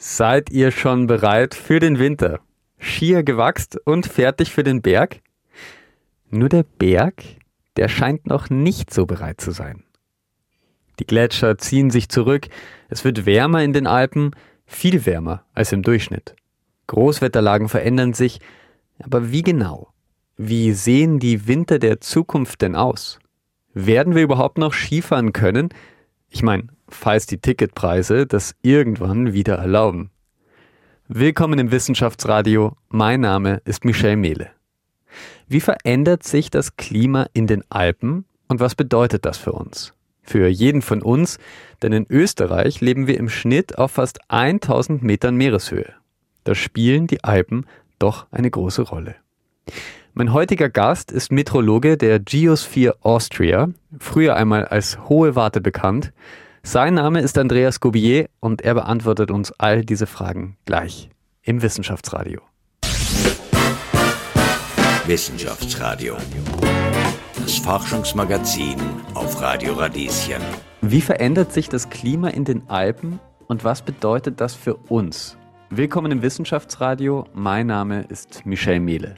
Seid 0.00 0.50
ihr 0.50 0.70
schon 0.70 1.08
bereit 1.08 1.56
für 1.56 1.80
den 1.80 1.98
Winter? 1.98 2.38
Schier 2.78 3.24
gewachst 3.24 3.80
und 3.84 4.06
fertig 4.06 4.52
für 4.52 4.62
den 4.62 4.80
Berg? 4.80 5.22
Nur 6.30 6.48
der 6.48 6.62
Berg, 6.62 7.24
der 7.76 7.88
scheint 7.88 8.24
noch 8.24 8.48
nicht 8.48 8.94
so 8.94 9.06
bereit 9.06 9.40
zu 9.40 9.50
sein. 9.50 9.82
Die 11.00 11.04
Gletscher 11.04 11.58
ziehen 11.58 11.90
sich 11.90 12.08
zurück, 12.08 12.46
es 12.88 13.02
wird 13.02 13.26
wärmer 13.26 13.64
in 13.64 13.72
den 13.72 13.88
Alpen, 13.88 14.30
viel 14.66 15.04
wärmer 15.04 15.44
als 15.52 15.72
im 15.72 15.82
Durchschnitt. 15.82 16.36
Großwetterlagen 16.86 17.68
verändern 17.68 18.14
sich, 18.14 18.38
aber 19.00 19.32
wie 19.32 19.42
genau? 19.42 19.88
Wie 20.36 20.74
sehen 20.74 21.18
die 21.18 21.48
Winter 21.48 21.80
der 21.80 22.00
Zukunft 22.00 22.62
denn 22.62 22.76
aus? 22.76 23.18
Werden 23.74 24.14
wir 24.14 24.22
überhaupt 24.22 24.58
noch 24.58 24.74
Skifahren 24.74 25.32
können? 25.32 25.70
Ich 26.30 26.44
meine, 26.44 26.68
falls 26.88 27.26
die 27.26 27.38
Ticketpreise 27.38 28.26
das 28.26 28.54
irgendwann 28.62 29.32
wieder 29.32 29.56
erlauben. 29.56 30.10
Willkommen 31.08 31.58
im 31.58 31.70
Wissenschaftsradio. 31.70 32.76
Mein 32.88 33.20
Name 33.20 33.62
ist 33.64 33.84
Michel 33.84 34.16
Mehle. 34.16 34.50
Wie 35.46 35.60
verändert 35.60 36.24
sich 36.24 36.50
das 36.50 36.76
Klima 36.76 37.26
in 37.32 37.46
den 37.46 37.64
Alpen 37.70 38.24
und 38.48 38.60
was 38.60 38.74
bedeutet 38.74 39.24
das 39.24 39.38
für 39.38 39.52
uns? 39.52 39.94
Für 40.22 40.48
jeden 40.48 40.82
von 40.82 41.00
uns, 41.00 41.38
denn 41.82 41.92
in 41.92 42.06
Österreich 42.10 42.82
leben 42.82 43.06
wir 43.06 43.16
im 43.16 43.30
Schnitt 43.30 43.78
auf 43.78 43.92
fast 43.92 44.20
1000 44.28 45.02
Metern 45.02 45.36
Meereshöhe. 45.36 45.94
Da 46.44 46.54
spielen 46.54 47.06
die 47.06 47.24
Alpen 47.24 47.66
doch 47.98 48.26
eine 48.30 48.50
große 48.50 48.82
Rolle. 48.82 49.14
Mein 50.12 50.32
heutiger 50.32 50.68
Gast 50.68 51.12
ist 51.12 51.32
Metrologe 51.32 51.96
der 51.96 52.18
Geosphere 52.18 52.96
Austria, 53.00 53.70
früher 53.98 54.36
einmal 54.36 54.64
als 54.66 54.98
Hohe 55.08 55.34
Warte 55.34 55.60
bekannt. 55.60 56.12
Sein 56.70 56.92
Name 56.92 57.22
ist 57.22 57.38
Andreas 57.38 57.80
Gobier 57.80 58.28
und 58.40 58.60
er 58.60 58.74
beantwortet 58.74 59.30
uns 59.30 59.52
all 59.52 59.86
diese 59.86 60.06
Fragen 60.06 60.58
gleich 60.66 61.08
im 61.40 61.62
Wissenschaftsradio. 61.62 62.42
Wissenschaftsradio. 65.06 66.18
Das 67.36 67.56
Forschungsmagazin 67.56 68.76
auf 69.14 69.40
Radio 69.40 69.72
Radieschen. 69.72 70.42
Wie 70.82 71.00
verändert 71.00 71.54
sich 71.54 71.70
das 71.70 71.88
Klima 71.88 72.28
in 72.28 72.44
den 72.44 72.68
Alpen 72.68 73.18
und 73.46 73.64
was 73.64 73.80
bedeutet 73.80 74.38
das 74.38 74.54
für 74.54 74.74
uns? 74.74 75.38
Willkommen 75.70 76.12
im 76.12 76.20
Wissenschaftsradio. 76.20 77.24
Mein 77.32 77.68
Name 77.68 78.02
ist 78.10 78.44
Michel 78.44 78.78
Mehle. 78.78 79.14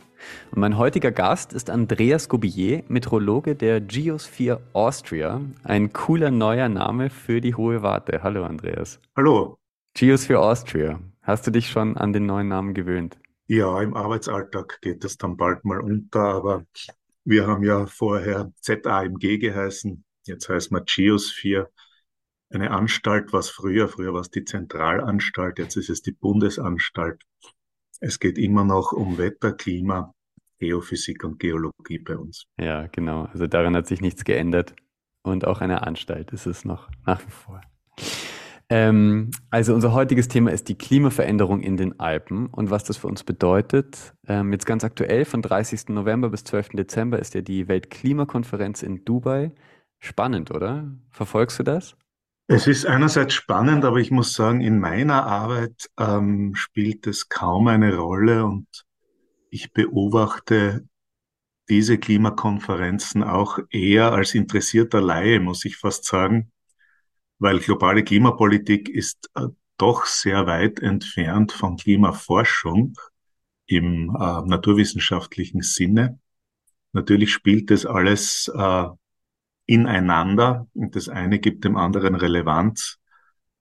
Und 0.50 0.60
mein 0.60 0.76
heutiger 0.76 1.12
Gast 1.12 1.52
ist 1.52 1.70
Andreas 1.70 2.28
Gobillet, 2.28 2.88
Metrologe 2.90 3.54
der 3.54 3.80
Geosphere 3.80 4.60
Austria. 4.72 5.40
Ein 5.64 5.92
cooler 5.92 6.30
neuer 6.30 6.68
Name 6.68 7.10
für 7.10 7.40
die 7.40 7.54
Hohe 7.54 7.82
Warte. 7.82 8.22
Hallo 8.22 8.44
Andreas. 8.44 9.00
Hallo. 9.16 9.58
Geosphere 9.94 10.40
Austria. 10.40 11.00
Hast 11.22 11.46
du 11.46 11.50
dich 11.50 11.68
schon 11.68 11.96
an 11.96 12.12
den 12.12 12.26
neuen 12.26 12.48
Namen 12.48 12.74
gewöhnt? 12.74 13.18
Ja, 13.46 13.80
im 13.82 13.94
Arbeitsalltag 13.94 14.80
geht 14.80 15.02
das 15.02 15.16
dann 15.16 15.36
bald 15.36 15.64
mal 15.64 15.80
unter, 15.80 16.20
aber 16.20 16.64
wir 17.24 17.46
haben 17.46 17.64
ja 17.64 17.86
vorher 17.86 18.52
ZAMG 18.60 19.38
geheißen, 19.38 20.04
jetzt 20.24 20.48
heißt 20.48 20.72
man 20.72 20.84
Geosphere. 20.86 21.68
Eine 22.50 22.70
Anstalt, 22.70 23.32
was 23.32 23.50
früher, 23.50 23.88
früher 23.88 24.12
war 24.12 24.20
es 24.20 24.30
die 24.30 24.44
Zentralanstalt, 24.44 25.58
jetzt 25.58 25.76
ist 25.76 25.90
es 25.90 26.02
die 26.02 26.12
Bundesanstalt. 26.12 27.22
Es 28.00 28.18
geht 28.18 28.38
immer 28.38 28.64
noch 28.64 28.92
um 28.92 29.18
Wetter, 29.18 29.52
Klima, 29.52 30.12
Geophysik 30.58 31.22
und 31.24 31.38
Geologie 31.38 31.98
bei 31.98 32.16
uns. 32.16 32.44
Ja, 32.58 32.86
genau. 32.86 33.24
Also 33.26 33.46
daran 33.46 33.76
hat 33.76 33.86
sich 33.86 34.00
nichts 34.00 34.24
geändert. 34.24 34.74
Und 35.22 35.46
auch 35.46 35.60
eine 35.60 35.82
Anstalt 35.86 36.32
ist 36.32 36.46
es 36.46 36.64
noch 36.64 36.88
nach 37.04 37.20
wie 37.26 37.30
vor. 37.30 37.60
Ähm, 38.70 39.32
also 39.50 39.74
unser 39.74 39.92
heutiges 39.92 40.28
Thema 40.28 40.50
ist 40.52 40.68
die 40.68 40.78
Klimaveränderung 40.78 41.60
in 41.60 41.76
den 41.76 41.98
Alpen 41.98 42.46
und 42.46 42.70
was 42.70 42.84
das 42.84 42.96
für 42.96 43.08
uns 43.08 43.24
bedeutet. 43.24 44.14
Ähm, 44.26 44.52
jetzt 44.52 44.64
ganz 44.64 44.84
aktuell, 44.84 45.24
von 45.24 45.42
30. 45.42 45.88
November 45.88 46.30
bis 46.30 46.44
12. 46.44 46.70
Dezember 46.70 47.18
ist 47.18 47.34
ja 47.34 47.42
die 47.42 47.68
Weltklimakonferenz 47.68 48.82
in 48.82 49.04
Dubai. 49.04 49.52
Spannend, 49.98 50.50
oder? 50.52 50.90
Verfolgst 51.10 51.58
du 51.58 51.64
das? 51.64 51.96
Es 52.52 52.66
ist 52.66 52.84
einerseits 52.84 53.34
spannend, 53.34 53.84
aber 53.84 53.98
ich 53.98 54.10
muss 54.10 54.32
sagen, 54.32 54.60
in 54.60 54.80
meiner 54.80 55.24
Arbeit 55.24 55.88
ähm, 55.96 56.56
spielt 56.56 57.06
es 57.06 57.28
kaum 57.28 57.68
eine 57.68 57.94
Rolle 57.94 58.44
und 58.44 58.66
ich 59.50 59.72
beobachte 59.72 60.84
diese 61.68 61.96
Klimakonferenzen 61.96 63.22
auch 63.22 63.60
eher 63.70 64.10
als 64.10 64.34
interessierter 64.34 65.00
Laie, 65.00 65.38
muss 65.38 65.64
ich 65.64 65.76
fast 65.76 66.06
sagen, 66.06 66.50
weil 67.38 67.60
globale 67.60 68.02
Klimapolitik 68.02 68.88
ist 68.88 69.30
äh, 69.36 69.46
doch 69.76 70.06
sehr 70.06 70.48
weit 70.48 70.80
entfernt 70.80 71.52
von 71.52 71.76
Klimaforschung 71.76 72.94
im 73.66 74.10
äh, 74.10 74.42
naturwissenschaftlichen 74.44 75.62
Sinne. 75.62 76.18
Natürlich 76.90 77.32
spielt 77.32 77.70
das 77.70 77.86
alles 77.86 78.50
äh, 78.52 78.86
ineinander 79.70 80.66
und 80.74 80.96
das 80.96 81.08
eine 81.08 81.38
gibt 81.38 81.64
dem 81.64 81.76
anderen 81.76 82.16
Relevanz. 82.16 82.98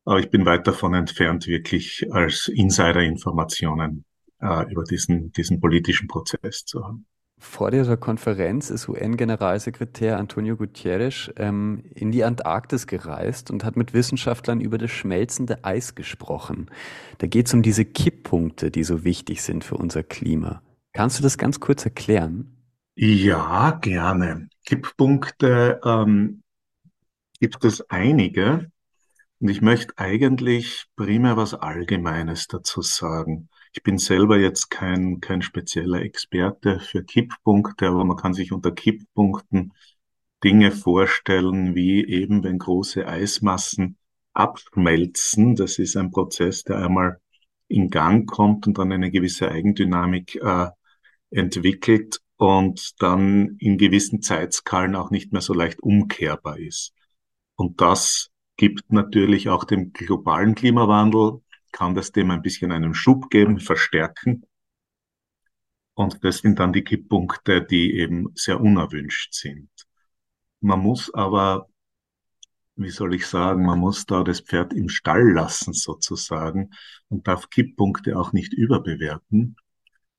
Aber 0.05 0.19
ich 0.19 0.31
bin 0.31 0.45
weit 0.45 0.65
davon 0.65 0.95
entfernt, 0.95 1.45
wirklich 1.45 2.07
als 2.11 2.47
Insider-Informationen 2.47 4.05
äh, 4.41 4.71
über 4.71 4.83
diesen, 4.83 5.31
diesen 5.33 5.59
politischen 5.59 6.07
Prozess 6.07 6.65
zu 6.65 6.83
haben. 6.83 7.05
Vor 7.37 7.69
dieser 7.71 7.95
Konferenz 7.95 8.69
ist 8.69 8.89
UN-Generalsekretär 8.89 10.17
Antonio 10.17 10.57
Guterres 10.57 11.31
ähm, 11.37 11.83
in 11.93 12.11
die 12.11 12.23
Antarktis 12.23 12.87
gereist 12.87 13.51
und 13.51 13.63
hat 13.63 13.77
mit 13.77 13.93
Wissenschaftlern 13.93 14.59
über 14.59 14.77
das 14.77 14.91
schmelzende 14.91 15.63
Eis 15.63 15.95
gesprochen. 15.95 16.71
Da 17.19 17.27
geht 17.27 17.47
es 17.47 17.53
um 17.53 17.61
diese 17.61 17.85
Kipppunkte, 17.85 18.71
die 18.71 18.83
so 18.83 19.05
wichtig 19.05 19.41
sind 19.43 19.63
für 19.63 19.77
unser 19.77 20.03
Klima. 20.03 20.61
Kannst 20.91 21.19
du 21.19 21.23
das 21.23 21.37
ganz 21.37 21.59
kurz 21.59 21.85
erklären? 21.85 22.58
Ja, 23.01 23.71
gerne. 23.79 24.49
Kipppunkte 24.65 25.79
ähm, 25.85 26.43
gibt 27.39 27.63
es 27.63 27.89
einige. 27.89 28.73
Und 29.39 29.47
ich 29.47 29.61
möchte 29.61 29.93
eigentlich 29.97 30.83
primär 30.97 31.37
was 31.37 31.53
Allgemeines 31.53 32.47
dazu 32.47 32.81
sagen. 32.81 33.47
Ich 33.71 33.83
bin 33.83 33.97
selber 33.99 34.37
jetzt 34.37 34.69
kein, 34.69 35.21
kein 35.21 35.41
spezieller 35.41 36.01
Experte 36.01 36.81
für 36.81 37.01
Kipppunkte, 37.05 37.87
aber 37.87 38.03
man 38.03 38.17
kann 38.17 38.33
sich 38.33 38.51
unter 38.51 38.71
Kipppunkten 38.71 39.71
Dinge 40.43 40.73
vorstellen, 40.73 41.75
wie 41.75 42.05
eben 42.05 42.43
wenn 42.43 42.59
große 42.59 43.07
Eismassen 43.07 43.97
abschmelzen. 44.33 45.55
Das 45.55 45.79
ist 45.79 45.95
ein 45.95 46.11
Prozess, 46.11 46.65
der 46.65 46.79
einmal 46.79 47.21
in 47.69 47.89
Gang 47.91 48.29
kommt 48.29 48.67
und 48.67 48.77
dann 48.77 48.91
eine 48.91 49.09
gewisse 49.09 49.49
Eigendynamik 49.49 50.35
äh, 50.35 50.67
entwickelt 51.31 52.19
und 52.39 53.01
dann 53.01 53.57
in 53.59 53.77
gewissen 53.77 54.21
Zeitskalen 54.21 54.95
auch 54.95 55.11
nicht 55.11 55.33
mehr 55.33 55.41
so 55.41 55.53
leicht 55.53 55.81
umkehrbar 55.81 56.57
ist. 56.57 56.93
Und 57.55 57.81
das 57.81 58.31
gibt 58.55 58.93
natürlich 58.93 59.49
auch 59.49 59.65
dem 59.65 59.91
globalen 59.91 60.55
Klimawandel, 60.55 61.41
kann 61.73 61.95
das 61.95 62.13
dem 62.13 62.31
ein 62.31 62.41
bisschen 62.41 62.71
einen 62.71 62.93
Schub 62.93 63.29
geben, 63.29 63.59
verstärken. 63.59 64.45
Und 65.95 66.23
das 66.23 66.37
sind 66.37 66.59
dann 66.59 66.71
die 66.71 66.85
Kipppunkte, 66.85 67.61
die 67.61 67.95
eben 67.95 68.31
sehr 68.35 68.61
unerwünscht 68.61 69.33
sind. 69.33 69.69
Man 70.61 70.79
muss 70.79 71.13
aber, 71.13 71.67
wie 72.77 72.89
soll 72.89 73.15
ich 73.15 73.27
sagen, 73.27 73.65
man 73.65 73.79
muss 73.79 74.05
da 74.05 74.23
das 74.23 74.39
Pferd 74.39 74.71
im 74.71 74.87
Stall 74.87 75.29
lassen 75.33 75.73
sozusagen 75.73 76.71
und 77.09 77.27
darf 77.27 77.49
Kipppunkte 77.49 78.17
auch 78.17 78.31
nicht 78.31 78.53
überbewerten. 78.53 79.57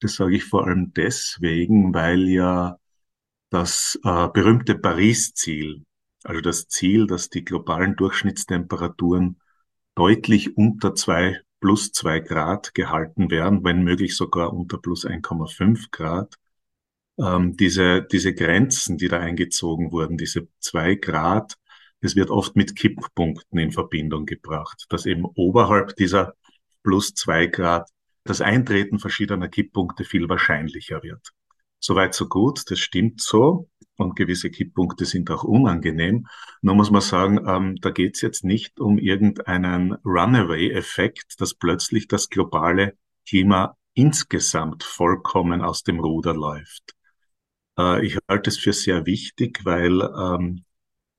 Das 0.00 0.14
sage 0.14 0.36
ich 0.36 0.44
vor 0.44 0.66
allem 0.66 0.92
deswegen, 0.94 1.94
weil 1.94 2.28
ja 2.28 2.78
das 3.50 3.98
äh, 4.04 4.28
berühmte 4.28 4.76
Paris-Ziel, 4.78 5.84
also 6.24 6.40
das 6.40 6.68
Ziel, 6.68 7.06
dass 7.06 7.28
die 7.28 7.44
globalen 7.44 7.96
Durchschnittstemperaturen 7.96 9.40
deutlich 9.94 10.56
unter 10.56 10.94
zwei 10.94 11.40
plus 11.60 11.92
zwei 11.92 12.20
Grad 12.20 12.74
gehalten 12.74 13.30
werden, 13.30 13.64
wenn 13.64 13.82
möglich 13.82 14.16
sogar 14.16 14.52
unter 14.52 14.78
plus 14.78 15.04
1,5 15.04 15.90
Grad. 15.90 16.36
Ähm, 17.18 17.56
diese, 17.56 18.02
diese 18.02 18.34
Grenzen, 18.34 18.96
die 18.96 19.08
da 19.08 19.18
eingezogen 19.20 19.92
wurden, 19.92 20.16
diese 20.16 20.48
zwei 20.58 20.94
Grad, 20.94 21.58
das 22.00 22.16
wird 22.16 22.30
oft 22.30 22.56
mit 22.56 22.76
Kipppunkten 22.76 23.58
in 23.58 23.72
Verbindung 23.72 24.24
gebracht, 24.24 24.86
dass 24.88 25.04
eben 25.04 25.26
oberhalb 25.26 25.96
dieser 25.96 26.34
plus 26.82 27.12
zwei 27.14 27.46
Grad 27.46 27.90
das 28.24 28.40
Eintreten 28.40 28.98
verschiedener 28.98 29.48
Kipppunkte 29.48 30.04
viel 30.04 30.28
wahrscheinlicher 30.28 31.02
wird. 31.02 31.32
Soweit 31.78 32.14
so 32.14 32.28
gut, 32.28 32.70
das 32.70 32.78
stimmt 32.78 33.20
so. 33.20 33.68
Und 33.96 34.16
gewisse 34.16 34.50
Kipppunkte 34.50 35.04
sind 35.04 35.30
auch 35.30 35.44
unangenehm. 35.44 36.26
Nur 36.62 36.74
muss 36.74 36.90
man 36.90 37.00
sagen, 37.02 37.46
ähm, 37.46 37.76
da 37.80 37.90
geht 37.90 38.16
es 38.16 38.22
jetzt 38.22 38.44
nicht 38.44 38.80
um 38.80 38.98
irgendeinen 38.98 39.92
Runaway-Effekt, 40.04 41.40
dass 41.40 41.54
plötzlich 41.54 42.08
das 42.08 42.28
globale 42.28 42.96
Klima 43.26 43.76
insgesamt 43.94 44.84
vollkommen 44.84 45.60
aus 45.62 45.82
dem 45.82 46.00
Ruder 46.00 46.34
läuft. 46.34 46.94
Äh, 47.78 48.06
ich 48.06 48.18
halte 48.28 48.50
es 48.50 48.58
für 48.58 48.72
sehr 48.72 49.04
wichtig, 49.06 49.60
weil 49.64 50.00
ähm, 50.00 50.64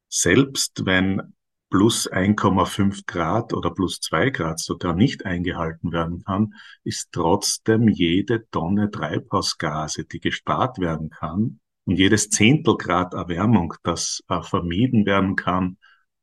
selbst 0.10 0.86
wenn 0.86 1.34
plus 1.72 2.12
1,5 2.12 3.06
Grad 3.08 3.54
oder 3.54 3.72
plus 3.72 4.02
2 4.02 4.30
Grad 4.30 4.60
sogar 4.60 4.94
nicht 4.94 5.26
eingehalten 5.26 5.92
werden 5.92 6.24
kann, 6.24 6.54
ist 6.84 7.10
trotzdem 7.14 7.88
jede 7.88 8.48
Tonne 8.52 8.92
Treibhausgase, 8.92 10.04
die 10.04 10.20
gespart 10.20 10.78
werden 10.80 11.10
kann, 11.10 11.62
und 11.86 11.96
jedes 11.96 12.30
Zehntelgrad 12.30 13.14
Erwärmung, 13.14 13.74
das 13.84 14.22
äh, 14.28 14.42
vermieden 14.42 15.06
werden 15.06 15.36
kann, 15.36 15.78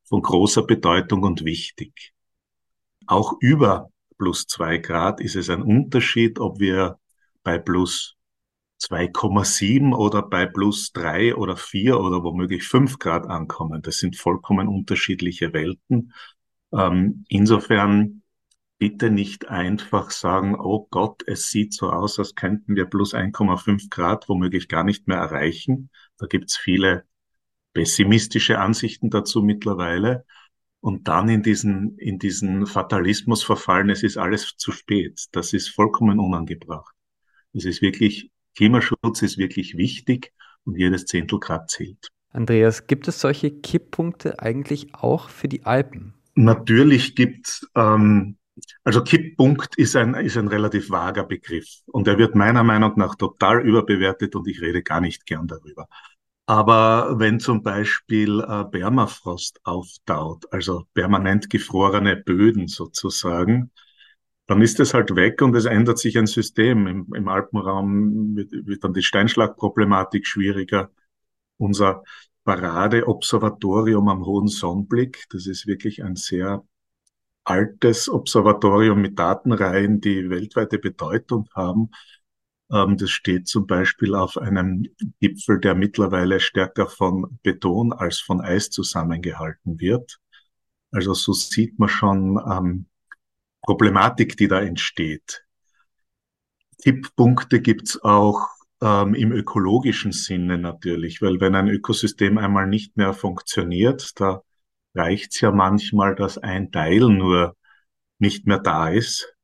von 0.04 0.22
großer 0.22 0.62
Bedeutung 0.62 1.22
und 1.22 1.44
wichtig. 1.44 2.12
Auch 3.06 3.32
über 3.40 3.90
plus 4.18 4.46
zwei 4.46 4.76
Grad 4.78 5.20
ist 5.20 5.34
es 5.34 5.48
ein 5.48 5.62
Unterschied, 5.62 6.38
ob 6.38 6.60
wir 6.60 6.98
bei 7.42 7.58
plus 7.58 8.17
2,7 8.80 9.94
oder 9.94 10.22
bei 10.22 10.46
plus 10.46 10.92
drei 10.92 11.34
oder 11.34 11.56
vier 11.56 12.00
oder 12.00 12.22
womöglich 12.22 12.66
fünf 12.66 12.98
Grad 12.98 13.26
ankommen. 13.26 13.82
Das 13.82 13.98
sind 13.98 14.16
vollkommen 14.16 14.68
unterschiedliche 14.68 15.52
Welten. 15.52 16.12
Ähm, 16.72 17.24
insofern 17.28 18.22
bitte 18.78 19.10
nicht 19.10 19.48
einfach 19.48 20.10
sagen, 20.10 20.54
oh 20.58 20.86
Gott, 20.90 21.22
es 21.26 21.50
sieht 21.50 21.74
so 21.74 21.90
aus, 21.90 22.18
als 22.18 22.34
könnten 22.34 22.76
wir 22.76 22.86
plus 22.86 23.14
1,5 23.14 23.90
Grad 23.90 24.28
womöglich 24.28 24.68
gar 24.68 24.84
nicht 24.84 25.08
mehr 25.08 25.18
erreichen. 25.18 25.90
Da 26.16 26.26
gibt's 26.26 26.56
viele 26.56 27.04
pessimistische 27.74 28.58
Ansichten 28.58 29.10
dazu 29.10 29.42
mittlerweile. 29.42 30.24
Und 30.80 31.08
dann 31.08 31.28
in 31.28 31.42
diesen, 31.42 31.98
in 31.98 32.18
diesen 32.18 32.66
Fatalismus 32.66 33.42
verfallen, 33.42 33.90
es 33.90 34.04
ist 34.04 34.16
alles 34.16 34.56
zu 34.56 34.70
spät. 34.70 35.26
Das 35.32 35.52
ist 35.52 35.68
vollkommen 35.68 36.20
unangebracht. 36.20 36.94
Es 37.52 37.64
ist 37.64 37.82
wirklich, 37.82 38.30
Klimaschutz 38.56 39.22
ist 39.22 39.38
wirklich 39.38 39.76
wichtig 39.76 40.32
und 40.64 40.76
jedes 40.76 41.06
Zehntel 41.06 41.38
Grad 41.38 41.70
zählt. 41.70 42.10
Andreas, 42.30 42.86
gibt 42.86 43.08
es 43.08 43.20
solche 43.20 43.50
Kipppunkte 43.50 44.40
eigentlich 44.40 44.94
auch 44.94 45.28
für 45.28 45.48
die 45.48 45.64
Alpen? 45.64 46.14
Natürlich 46.34 47.16
gibt 47.16 47.66
ähm, 47.74 48.38
also 48.84 49.02
Kipppunkt 49.02 49.76
ist 49.76 49.96
ein, 49.96 50.14
ist 50.14 50.36
ein 50.36 50.48
relativ 50.48 50.90
vager 50.90 51.24
Begriff 51.24 51.82
und 51.86 52.08
er 52.08 52.18
wird 52.18 52.34
meiner 52.34 52.64
Meinung 52.64 52.92
nach 52.96 53.14
total 53.14 53.60
überbewertet 53.66 54.34
und 54.34 54.48
ich 54.48 54.60
rede 54.60 54.82
gar 54.82 55.00
nicht 55.00 55.26
gern 55.26 55.46
darüber. 55.46 55.88
Aber 56.46 57.18
wenn 57.18 57.40
zum 57.40 57.62
Beispiel 57.62 58.40
äh, 58.40 58.64
Permafrost 58.64 59.60
auftaut, 59.64 60.46
also 60.50 60.84
permanent 60.94 61.50
gefrorene 61.50 62.16
Böden 62.16 62.68
sozusagen, 62.68 63.70
dann 64.48 64.62
ist 64.62 64.80
es 64.80 64.94
halt 64.94 65.14
weg 65.14 65.42
und 65.42 65.54
es 65.54 65.66
ändert 65.66 65.98
sich 65.98 66.16
ein 66.16 66.26
System. 66.26 66.86
Im, 66.86 67.12
im 67.14 67.28
Alpenraum 67.28 68.34
wird, 68.34 68.50
wird 68.50 68.82
dann 68.82 68.94
die 68.94 69.02
Steinschlagproblematik 69.02 70.26
schwieriger. 70.26 70.90
Unser 71.58 72.02
Paradeobservatorium 72.44 74.08
am 74.08 74.24
Hohen 74.24 74.48
Sonnenblick, 74.48 75.26
das 75.30 75.46
ist 75.46 75.66
wirklich 75.66 76.02
ein 76.02 76.16
sehr 76.16 76.64
altes 77.44 78.08
Observatorium 78.08 79.02
mit 79.02 79.18
Datenreihen, 79.18 80.00
die 80.00 80.30
weltweite 80.30 80.78
Bedeutung 80.78 81.50
haben. 81.54 81.90
Ähm, 82.72 82.96
das 82.96 83.10
steht 83.10 83.48
zum 83.48 83.66
Beispiel 83.66 84.14
auf 84.14 84.38
einem 84.38 84.86
Gipfel, 85.20 85.60
der 85.60 85.74
mittlerweile 85.74 86.40
stärker 86.40 86.86
von 86.86 87.38
Beton 87.42 87.92
als 87.92 88.18
von 88.18 88.40
Eis 88.40 88.70
zusammengehalten 88.70 89.78
wird. 89.78 90.18
Also 90.90 91.12
so 91.12 91.34
sieht 91.34 91.78
man 91.78 91.90
schon 91.90 92.40
Problematik, 93.62 94.36
die 94.36 94.48
da 94.48 94.60
entsteht. 94.60 95.44
Tipppunkte 96.78 97.60
gibt's 97.60 98.02
auch 98.02 98.48
ähm, 98.80 99.14
im 99.14 99.32
ökologischen 99.32 100.12
Sinne 100.12 100.58
natürlich, 100.58 101.20
weil 101.20 101.40
wenn 101.40 101.54
ein 101.54 101.68
Ökosystem 101.68 102.38
einmal 102.38 102.66
nicht 102.66 102.96
mehr 102.96 103.12
funktioniert, 103.12 104.18
da 104.20 104.42
reicht's 104.94 105.40
ja 105.40 105.50
manchmal, 105.50 106.14
dass 106.14 106.38
ein 106.38 106.70
Teil 106.70 107.08
nur 107.08 107.56
nicht 108.18 108.46
mehr 108.46 108.58
da 108.58 108.88
ist. 108.88 109.34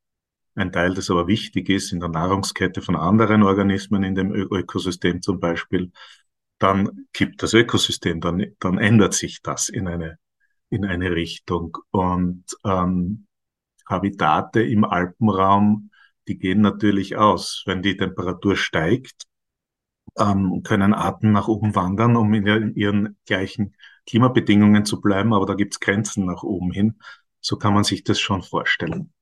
Ein 0.54 0.70
Teil, 0.70 0.94
das 0.94 1.10
aber 1.10 1.26
wichtig 1.26 1.68
ist 1.68 1.92
in 1.92 2.00
der 2.00 2.08
Nahrungskette 2.08 2.80
von 2.80 2.94
anderen 2.94 3.42
Organismen 3.42 4.04
in 4.04 4.14
dem 4.14 4.32
Ö 4.32 4.46
Ökosystem 4.50 5.20
zum 5.20 5.40
Beispiel, 5.40 5.90
dann 6.58 7.06
kippt 7.12 7.42
das 7.42 7.54
Ökosystem, 7.54 8.20
dann, 8.20 8.46
dann 8.60 8.78
ändert 8.78 9.14
sich 9.14 9.42
das 9.42 9.68
in 9.68 9.88
eine, 9.88 10.18
in 10.70 10.84
eine 10.84 11.10
Richtung. 11.10 11.76
Und 11.90 12.44
ähm, 12.64 13.26
Habitate 13.86 14.62
im 14.62 14.84
Alpenraum, 14.84 15.90
die 16.28 16.38
gehen 16.38 16.60
natürlich 16.60 17.16
aus. 17.16 17.62
Wenn 17.66 17.82
die 17.82 17.96
Temperatur 17.96 18.56
steigt, 18.56 19.24
ähm, 20.18 20.62
können 20.62 20.94
Arten 20.94 21.32
nach 21.32 21.48
oben 21.48 21.74
wandern, 21.74 22.16
um 22.16 22.32
in 22.34 22.74
ihren 22.74 23.16
gleichen 23.26 23.74
Klimabedingungen 24.06 24.84
zu 24.84 25.00
bleiben, 25.00 25.32
aber 25.32 25.46
da 25.46 25.54
gibt's 25.54 25.80
Grenzen 25.80 26.26
nach 26.26 26.42
oben 26.42 26.72
hin. 26.72 26.98
So 27.40 27.56
kann 27.56 27.74
man 27.74 27.84
sich 27.84 28.04
das 28.04 28.20
schon 28.20 28.42
vorstellen. 28.42 29.12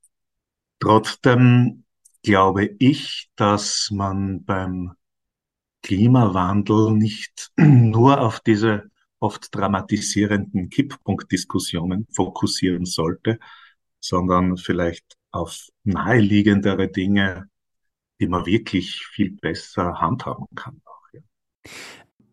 Trotzdem 0.80 1.84
glaube 2.22 2.76
ich, 2.78 3.30
dass 3.36 3.90
man 3.92 4.44
beim 4.44 4.92
Klimawandel 5.82 6.92
nicht 6.92 7.50
nur 7.56 8.20
auf 8.20 8.40
diese 8.40 8.90
oft 9.18 9.54
dramatisierenden 9.54 10.68
Kipppunktdiskussionen 10.68 12.08
fokussieren 12.12 12.84
sollte, 12.84 13.38
sondern 14.02 14.56
vielleicht 14.56 15.16
auf 15.30 15.68
naheliegendere 15.84 16.88
Dinge, 16.88 17.48
die 18.20 18.28
man 18.28 18.44
wirklich 18.46 19.06
viel 19.06 19.32
besser 19.32 20.00
handhaben 20.00 20.46
kann. 20.54 20.80
Auch, 20.84 21.08
ja. 21.12 21.20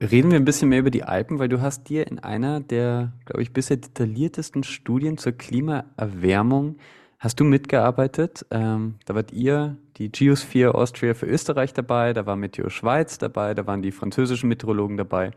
Reden 0.02 0.32
wir 0.32 0.38
ein 0.38 0.46
bisschen 0.46 0.70
mehr 0.70 0.80
über 0.80 0.92
die 0.92 1.04
Alpen, 1.04 1.40
weil 1.40 1.50
du 1.50 1.62
hast 1.62 1.90
dir 1.90 2.08
in 2.08 2.20
einer 2.20 2.60
der, 2.60 3.14
glaube 3.26 3.42
ich, 3.42 3.54
bisher 3.54 3.78
detailliertesten 3.78 4.64
Studien 4.64 5.18
zur 5.18 5.34
Klimaerwärmung 5.34 6.78
hast 7.20 7.40
du 7.40 7.44
mitgearbeitet. 7.44 8.46
Ähm, 8.50 8.96
da 9.06 9.14
wart 9.14 9.32
ihr, 9.34 9.78
die 9.98 10.10
Geosphere 10.10 10.74
Austria 10.74 11.14
für 11.14 11.26
Österreich 11.26 11.74
dabei, 11.74 12.14
da 12.14 12.26
war 12.26 12.38
Meteo 12.38 12.70
Schweiz 12.70 13.18
dabei, 13.18 13.54
da 13.54 13.68
waren 13.68 13.82
die 13.82 13.92
französischen 13.92 14.48
Meteorologen 14.48 14.98
dabei. 14.98 15.32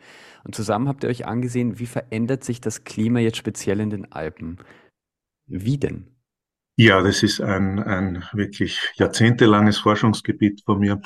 Und 0.44 0.54
zusammen 0.54 0.88
habt 0.88 1.02
ihr 1.04 1.10
euch 1.10 1.26
angesehen, 1.26 1.78
wie 1.80 1.86
verändert 1.86 2.44
sich 2.44 2.60
das 2.60 2.84
Klima 2.84 3.18
jetzt 3.18 3.36
speziell 3.36 3.80
in 3.80 3.90
den 3.90 4.12
Alpen? 4.12 4.58
Wie 5.46 5.78
denn? 5.78 6.11
Ja, 6.84 7.00
das 7.00 7.22
ist 7.22 7.40
ein, 7.40 7.78
ein 7.78 8.24
wirklich 8.32 8.76
jahrzehntelanges 8.96 9.78
Forschungsgebiet 9.78 10.62
von 10.64 10.80
mir. 10.80 11.00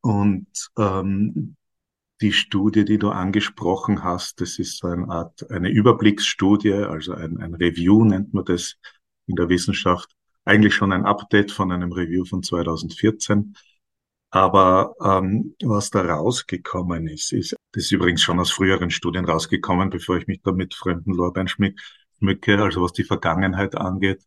Und 0.00 0.48
ähm, 0.76 1.54
die 2.20 2.32
Studie, 2.32 2.84
die 2.84 2.98
du 2.98 3.10
angesprochen 3.10 4.02
hast, 4.02 4.40
das 4.40 4.58
ist 4.58 4.78
so 4.78 4.88
eine 4.88 5.08
Art, 5.08 5.48
eine 5.52 5.68
Überblicksstudie, 5.68 6.72
also 6.72 7.14
ein, 7.14 7.38
ein 7.38 7.54
Review 7.54 8.04
nennt 8.04 8.34
man 8.34 8.44
das 8.44 8.74
in 9.26 9.36
der 9.36 9.48
Wissenschaft. 9.48 10.10
Eigentlich 10.44 10.74
schon 10.74 10.92
ein 10.92 11.06
Update 11.06 11.52
von 11.52 11.70
einem 11.70 11.92
Review 11.92 12.24
von 12.24 12.42
2014. 12.42 13.54
Aber 14.30 14.96
ähm, 15.00 15.54
was 15.62 15.90
da 15.90 16.02
rausgekommen 16.02 17.06
ist, 17.06 17.32
ist, 17.32 17.54
das 17.70 17.84
ist 17.84 17.92
übrigens 17.92 18.22
schon 18.22 18.40
aus 18.40 18.50
früheren 18.50 18.90
Studien 18.90 19.26
rausgekommen, 19.26 19.90
bevor 19.90 20.16
ich 20.16 20.26
mich 20.26 20.42
da 20.42 20.50
mit 20.50 20.74
fremden 20.74 21.14
Lorbein 21.14 21.46
schmücke, 21.46 22.60
also 22.60 22.82
was 22.82 22.92
die 22.94 23.04
Vergangenheit 23.04 23.76
angeht, 23.76 24.20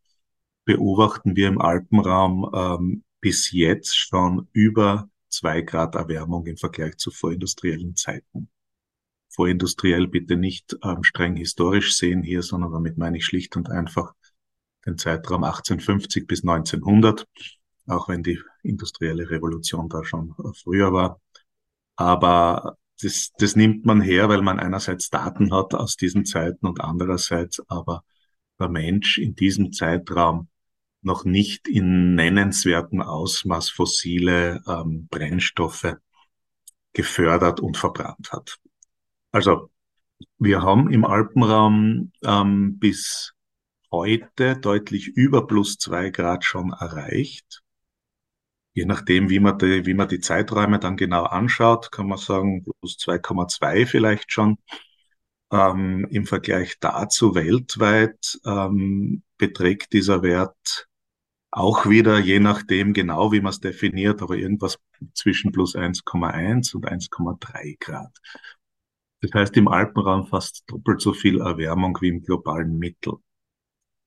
beobachten 0.68 1.38
wir 1.38 1.48
im 1.48 1.62
Alpenraum 1.62 2.52
ähm, 2.54 3.04
bis 3.22 3.52
jetzt 3.52 3.98
schon 3.98 4.48
über 4.52 5.10
zwei 5.30 5.62
Grad 5.62 5.96
Erwärmung 5.96 6.46
im 6.46 6.58
Vergleich 6.58 6.98
zu 6.98 7.10
vorindustriellen 7.10 7.96
Zeiten. 7.96 8.50
Vorindustriell 9.30 10.08
bitte 10.08 10.36
nicht 10.36 10.78
ähm, 10.84 11.04
streng 11.04 11.38
historisch 11.38 11.96
sehen 11.96 12.22
hier, 12.22 12.44
sondern 12.44 12.74
damit 12.74 12.98
meine 12.98 13.18
ich 13.18 13.26
schlicht 13.26 13.56
und 13.56 13.70
einfach 13.70 14.14
den 14.86 14.98
Zeitraum 14.98 15.46
1850 15.46 16.28
bis 16.28 16.42
1900, 16.42 17.26
auch 17.88 18.10
wenn 18.10 18.22
die 18.22 18.40
industrielle 18.62 19.30
Revolution 19.30 19.88
da 19.88 20.04
schon 20.04 20.36
äh, 20.38 20.50
früher 20.54 20.92
war. 20.92 21.22
Aber 21.96 22.78
das, 23.02 23.32
das 23.38 23.56
nimmt 23.56 23.86
man 23.86 24.02
her, 24.02 24.28
weil 24.28 24.42
man 24.42 24.60
einerseits 24.60 25.10
Daten 25.10 25.54
hat 25.54 25.74
aus 25.74 25.96
diesen 25.96 26.26
Zeiten 26.26 26.68
und 26.68 26.82
andererseits 26.82 27.62
aber 27.70 28.04
der 28.60 28.68
Mensch 28.68 29.18
in 29.18 29.34
diesem 29.34 29.72
Zeitraum 29.72 30.50
noch 31.02 31.26
nicht 31.26 31.68
in 31.68 32.16
nennenswertem 32.16 33.02
Ausmaß 33.02 33.70
fossile 33.70 34.62
ähm, 34.68 35.08
Brennstoffe 35.10 35.96
gefördert 36.94 37.60
und 37.60 37.78
verbrannt 37.78 38.32
hat. 38.32 38.58
Also 39.32 39.70
wir 40.40 40.62
haben 40.62 40.92
im 40.92 41.06
Alpenraum 41.06 42.12
ähm, 42.24 42.80
bis 42.80 43.34
heute 43.92 44.58
deutlich 44.58 45.08
über 45.08 45.48
plus 45.48 45.78
zwei 45.78 46.10
Grad 46.10 46.44
schon 46.44 46.72
erreicht. 46.72 47.62
Je 48.74 48.86
nachdem, 48.86 49.30
wie 49.30 49.40
man 49.40 49.58
die, 49.58 49.86
wie 49.86 49.94
man 49.94 50.08
die 50.08 50.20
Zeiträume 50.20 50.80
dann 50.80 50.98
genau 50.98 51.24
anschaut, 51.24 51.92
kann 51.92 52.08
man 52.08 52.18
sagen, 52.20 52.64
plus 52.64 52.98
2,2 52.98 53.88
vielleicht 53.88 54.32
schon. 54.32 54.58
Ähm, 55.52 56.08
Im 56.10 56.26
Vergleich 56.26 56.78
dazu 56.80 57.34
weltweit 57.36 58.40
ähm, 58.46 59.24
beträgt 59.38 59.94
dieser 59.94 60.22
Wert 60.22 60.88
auch 61.52 61.88
wieder, 61.88 62.20
je 62.20 62.40
nachdem 62.40 62.94
genau, 62.94 63.32
wie 63.32 63.40
man 63.40 63.52
es 63.52 63.60
definiert, 63.60 64.22
aber 64.22 64.36
irgendwas 64.36 64.78
zwischen 65.14 65.52
plus 65.52 65.76
1,1 65.76 66.76
und 66.76 66.86
1,3 66.86 67.78
Grad. 67.80 68.16
Das 69.22 69.32
heißt 69.34 69.58
im 69.58 69.68
Alpenraum 69.68 70.28
fast 70.28 70.64
doppelt 70.68 71.02
so 71.02 71.14
viel 71.14 71.40
Erwärmung 71.40 71.98
wie 72.02 72.10
im 72.10 72.22
globalen 72.22 72.78
Mittel. 72.78 73.14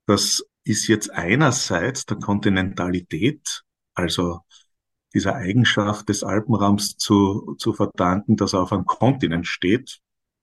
Das 0.07 0.45
ist 0.65 0.87
jetzt 0.89 1.11
einerseits 1.11 2.07
der 2.07 2.19
Kontinentalität, 2.19 3.65
also 3.95 4.41
dieser 5.15 5.35
Eigenschaft 5.35 6.09
des 6.09 6.23
Alpenraums 6.23 6.97
zu, 6.97 7.57
zu 7.59 7.73
verdanken, 7.73 8.37
dass 8.37 8.53
er 8.53 8.61
auf 8.61 8.73
einem 8.73 8.85
Kontinent 8.85 9.47
steht, 9.47 10.01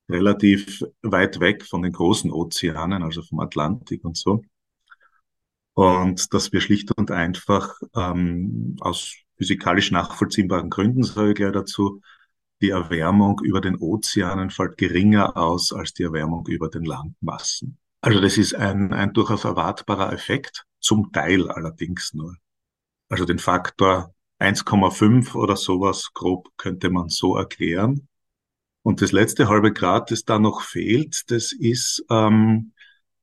relativ 0.10 0.84
weit 1.02 1.40
weg 1.40 1.66
von 1.66 1.82
den 1.82 1.92
großen 1.92 2.32
Ozeanen, 2.32 3.04
also 3.04 3.22
vom 3.22 3.40
Atlantik 3.40 4.04
und 4.06 4.18
so. 4.18 4.44
Und 5.74 6.34
dass 6.34 6.52
wir 6.52 6.62
schlicht 6.62 6.92
und 6.98 7.12
einfach 7.12 7.76
ähm, 7.96 8.76
aus 8.80 9.14
physikalisch 9.38 9.92
nachvollziehbaren 9.92 10.70
Gründen, 10.70 11.04
sage 11.04 11.30
ich 11.30 11.36
gleich 11.36 11.52
dazu, 11.52 12.02
die 12.62 12.72
Erwärmung 12.72 13.40
über 13.44 13.62
den 13.62 13.78
Ozeanen 13.78 14.50
fällt 14.50 14.78
geringer 14.78 15.38
aus 15.38 15.72
als 15.72 15.94
die 15.94 16.04
Erwärmung 16.04 16.48
über 16.48 16.70
den 16.70 16.84
Landmassen. 16.84 17.78
Also 18.02 18.20
das 18.20 18.38
ist 18.38 18.56
ein, 18.56 18.94
ein 18.94 19.14
durchaus 19.14 19.44
erwartbarer 19.44 20.12
Effekt, 20.12 20.66
zum 20.80 21.12
Teil 21.12 21.50
allerdings 21.50 22.14
nur. 22.14 22.36
Also 23.10 23.26
den 23.26 23.40
Faktor 23.40 24.14
1,5 24.40 25.36
oder 25.36 25.56
sowas 25.56 26.12
grob 26.14 26.50
könnte 26.58 26.90
man 26.90 27.10
so 27.10 27.36
erklären. 27.36 28.08
Und 28.88 29.02
das 29.02 29.12
letzte 29.12 29.50
halbe 29.50 29.74
Grad, 29.74 30.12
das 30.12 30.24
da 30.24 30.40
noch 30.40 30.62
fehlt, 30.62 31.30
das 31.30 31.52
ist 31.52 32.06
ähm, 32.10 32.72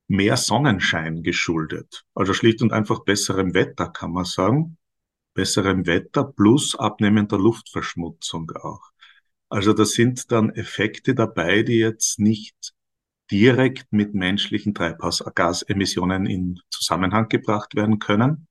mehr 0.08 0.36
Sonnenschein 0.36 1.22
geschuldet. 1.22 2.04
Also 2.14 2.34
schlicht 2.34 2.60
und 2.60 2.74
einfach 2.74 3.02
besserem 3.02 3.54
Wetter, 3.54 3.88
kann 3.88 4.12
man 4.12 4.26
sagen. 4.26 4.76
Besserem 5.32 5.86
Wetter 5.86 6.24
plus 6.24 6.76
abnehmender 6.76 7.38
Luftverschmutzung 7.38 8.50
auch. 8.60 8.90
Also 9.48 9.72
da 9.72 9.86
sind 9.86 10.30
dann 10.30 10.50
Effekte 10.50 11.14
dabei, 11.14 11.62
die 11.62 11.78
jetzt 11.78 12.18
nicht 12.18 12.74
direkt 13.30 13.90
mit 13.90 14.12
menschlichen 14.12 14.74
Treibhausgasemissionen 14.74 16.26
in 16.26 16.60
Zusammenhang 16.68 17.30
gebracht 17.30 17.74
werden 17.74 18.00
können. 18.00 18.48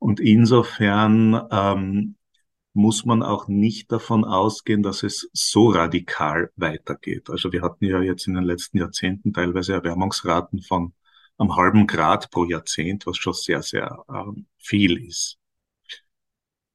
Und 0.00 0.18
insofern 0.18 1.40
ähm, 1.52 2.16
muss 2.72 3.04
man 3.04 3.22
auch 3.22 3.48
nicht 3.48 3.90
davon 3.90 4.24
ausgehen, 4.24 4.82
dass 4.82 5.02
es 5.02 5.28
so 5.32 5.70
radikal 5.70 6.50
weitergeht. 6.56 7.28
Also 7.30 7.52
wir 7.52 7.62
hatten 7.62 7.84
ja 7.84 8.00
jetzt 8.00 8.26
in 8.28 8.34
den 8.34 8.44
letzten 8.44 8.78
Jahrzehnten 8.78 9.32
teilweise 9.32 9.72
Erwärmungsraten 9.74 10.62
von 10.62 10.94
einem 11.38 11.56
halben 11.56 11.86
Grad 11.86 12.30
pro 12.30 12.44
Jahrzehnt, 12.44 13.06
was 13.06 13.16
schon 13.16 13.32
sehr, 13.32 13.62
sehr 13.62 14.04
ähm, 14.08 14.46
viel 14.58 15.04
ist. 15.04 15.38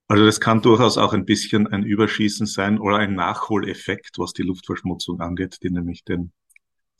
Also 0.07 0.25
das 0.25 0.39
kann 0.39 0.61
durchaus 0.61 0.97
auch 0.97 1.13
ein 1.13 1.25
bisschen 1.25 1.67
ein 1.67 1.83
Überschießen 1.83 2.45
sein 2.45 2.79
oder 2.79 2.97
ein 2.97 3.15
Nachholeffekt, 3.15 4.19
was 4.19 4.33
die 4.33 4.43
Luftverschmutzung 4.43 5.19
angeht, 5.21 5.59
die 5.63 5.71
nämlich 5.71 6.03
den, 6.03 6.31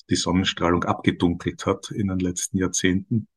die 0.10 0.16
Sonnenstrahlung 0.16 0.84
abgedunkelt 0.86 1.66
hat 1.66 1.92
in 1.92 2.08
den 2.08 2.20
letzten 2.20 2.58
Jahrzehnten. 2.58 3.28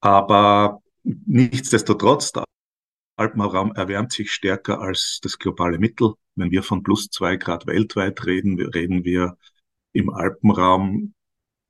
Aber 0.00 0.82
nichtsdestotrotz, 1.04 2.32
der 2.32 2.44
Alpenraum 3.16 3.72
erwärmt 3.72 4.12
sich 4.12 4.32
stärker 4.32 4.80
als 4.80 5.20
das 5.22 5.38
globale 5.38 5.78
Mittel. 5.78 6.14
Wenn 6.34 6.50
wir 6.50 6.62
von 6.62 6.82
plus 6.82 7.08
zwei 7.08 7.36
Grad 7.36 7.66
weltweit 7.66 8.24
reden, 8.26 8.60
reden 8.60 9.04
wir 9.04 9.36
im 9.92 10.10
Alpenraum 10.10 11.14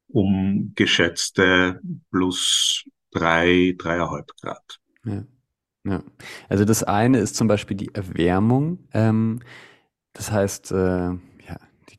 um 0.09 0.73
geschätzte 0.75 1.81
plus 2.11 2.85
drei, 3.11 3.75
dreieinhalb 3.79 4.31
Grad. 4.41 4.79
Ja. 5.05 5.25
Ja. 5.85 6.03
Also 6.49 6.65
das 6.65 6.85
eine 6.85 7.19
ist 7.19 7.35
zum 7.35 7.49
Beispiel 7.49 7.77
die 7.77 7.93
Erwärmung. 7.93 8.87
Ähm, 8.93 9.41
das 10.13 10.31
heißt, 10.31 10.71
äh, 10.73 11.11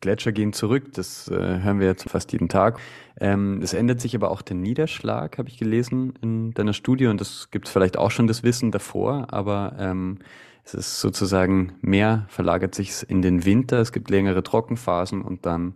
Gletscher 0.04 0.34
gehen 0.34 0.52
zurück, 0.52 0.94
das 0.94 1.30
äh, 1.30 1.62
hören 1.62 1.80
wir 1.80 1.88
jetzt 1.88 2.10
fast 2.10 2.34
jeden 2.34 2.50
Tag. 2.50 2.80
Ähm, 3.20 3.62
es 3.64 3.74
ändert 3.74 4.02
sich 4.02 4.16
aber 4.16 4.32
auch 4.32 4.42
der 4.42 4.58
Niederschlag, 4.58 5.38
habe 5.38 5.48
ich 5.48 5.58
gelesen 5.58 6.14
in 6.22 6.52
deiner 6.52 6.74
Studie, 6.74 7.08
und 7.08 7.22
das 7.22 7.50
gibt 7.52 7.68
es 7.68 7.74
vielleicht 7.74 7.98
auch 7.98 8.12
schon 8.12 8.28
das 8.28 8.44
Wissen 8.44 8.72
davor, 8.72 9.28
aber 9.34 9.76
ähm, 9.80 10.20
es 10.66 10.74
ist 10.74 11.00
sozusagen 11.00 11.74
mehr, 11.82 12.26
verlagert 12.28 12.76
sich 12.76 13.10
in 13.10 13.22
den 13.22 13.46
Winter, 13.46 13.80
es 13.80 13.94
gibt 13.94 14.10
längere 14.10 14.44
Trockenphasen 14.44 15.22
und 15.22 15.46
dann, 15.46 15.76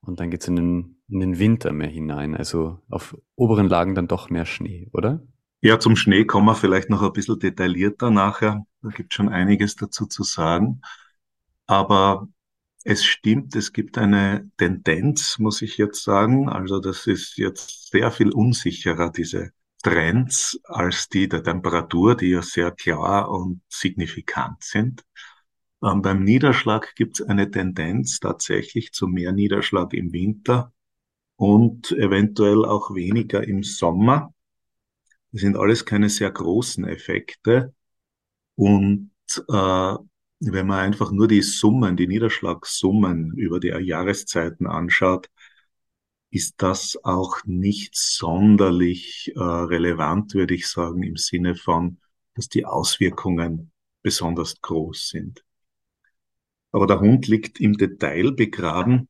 und 0.00 0.20
dann 0.20 0.30
geht 0.30 0.40
es 0.40 0.48
in 0.48 0.56
den, 0.56 0.96
in 1.08 1.20
den 1.20 1.38
Winter 1.38 1.72
mehr 1.72 1.88
hinein. 1.88 2.34
Also 2.34 2.78
auf 2.88 3.16
oberen 3.36 3.68
Lagen 3.68 3.94
dann 3.94 4.08
doch 4.08 4.30
mehr 4.30 4.46
Schnee, 4.46 4.88
oder? 4.92 5.20
Ja, 5.60 5.78
zum 5.78 5.96
Schnee 5.96 6.24
kommen 6.24 6.46
wir 6.46 6.54
vielleicht 6.54 6.88
noch 6.88 7.02
ein 7.02 7.12
bisschen 7.12 7.38
detaillierter 7.38 8.10
nachher. 8.10 8.64
Da 8.82 8.88
gibt 8.88 9.12
schon 9.12 9.28
einiges 9.28 9.76
dazu 9.76 10.06
zu 10.06 10.22
sagen. 10.22 10.80
Aber 11.66 12.28
es 12.84 13.04
stimmt, 13.04 13.54
es 13.56 13.72
gibt 13.72 13.98
eine 13.98 14.50
Tendenz, 14.56 15.38
muss 15.38 15.62
ich 15.62 15.76
jetzt 15.76 16.02
sagen. 16.02 16.48
Also 16.48 16.80
das 16.80 17.06
ist 17.06 17.36
jetzt 17.36 17.90
sehr 17.90 18.10
viel 18.10 18.32
unsicherer, 18.32 19.10
diese 19.10 19.52
Trends, 19.82 20.60
als 20.64 21.08
die 21.08 21.28
der 21.28 21.42
Temperatur, 21.42 22.16
die 22.16 22.28
ja 22.30 22.42
sehr 22.42 22.70
klar 22.70 23.30
und 23.30 23.62
signifikant 23.68 24.62
sind. 24.62 25.04
Ähm, 25.82 26.02
beim 26.02 26.22
Niederschlag 26.24 26.94
gibt 26.94 27.20
es 27.20 27.26
eine 27.26 27.50
Tendenz 27.50 28.20
tatsächlich 28.20 28.92
zu 28.92 29.06
mehr 29.06 29.32
Niederschlag 29.32 29.94
im 29.94 30.12
Winter 30.12 30.72
und 31.36 31.92
eventuell 31.92 32.64
auch 32.64 32.94
weniger 32.94 33.46
im 33.46 33.62
Sommer. 33.62 34.34
Das 35.32 35.42
sind 35.42 35.56
alles 35.56 35.86
keine 35.86 36.08
sehr 36.10 36.30
großen 36.30 36.84
Effekte. 36.84 37.74
Und 38.56 39.10
äh, 39.48 39.94
wenn 40.40 40.66
man 40.66 40.80
einfach 40.80 41.12
nur 41.12 41.28
die 41.28 41.42
Summen, 41.42 41.96
die 41.96 42.06
Niederschlagssummen 42.06 43.34
über 43.34 43.60
die 43.60 43.68
Jahreszeiten 43.68 44.66
anschaut, 44.66 45.28
ist 46.30 46.62
das 46.62 46.98
auch 47.02 47.38
nicht 47.44 47.96
sonderlich 47.96 49.32
äh, 49.34 49.40
relevant, 49.40 50.34
würde 50.34 50.54
ich 50.54 50.68
sagen, 50.68 51.02
im 51.02 51.16
Sinne 51.16 51.56
von, 51.56 51.98
dass 52.34 52.48
die 52.48 52.64
Auswirkungen 52.64 53.72
besonders 54.02 54.60
groß 54.60 55.08
sind. 55.08 55.44
Aber 56.72 56.86
der 56.86 57.00
Hund 57.00 57.26
liegt 57.26 57.60
im 57.60 57.76
Detail 57.76 58.32
begraben. 58.32 59.08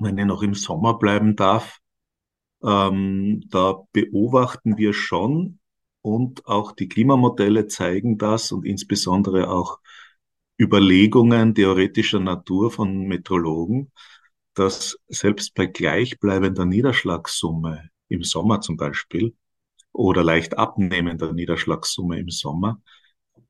Wenn 0.00 0.18
er 0.18 0.26
noch 0.26 0.42
im 0.42 0.54
Sommer 0.54 0.98
bleiben 0.98 1.36
darf, 1.36 1.78
ähm, 2.62 3.42
da 3.48 3.82
beobachten 3.92 4.76
wir 4.76 4.92
schon 4.92 5.60
und 6.02 6.46
auch 6.46 6.72
die 6.72 6.88
Klimamodelle 6.88 7.66
zeigen 7.68 8.18
das 8.18 8.52
und 8.52 8.66
insbesondere 8.66 9.48
auch 9.48 9.78
Überlegungen 10.58 11.54
theoretischer 11.54 12.20
Natur 12.20 12.70
von 12.70 13.06
Metrologen, 13.06 13.90
dass 14.54 14.98
selbst 15.08 15.54
bei 15.54 15.66
gleichbleibender 15.66 16.64
Niederschlagssumme 16.64 17.90
im 18.08 18.22
Sommer 18.22 18.60
zum 18.60 18.76
Beispiel 18.76 19.34
oder 19.92 20.22
leicht 20.22 20.56
abnehmender 20.58 21.32
Niederschlagssumme 21.32 22.18
im 22.18 22.30
Sommer 22.30 22.80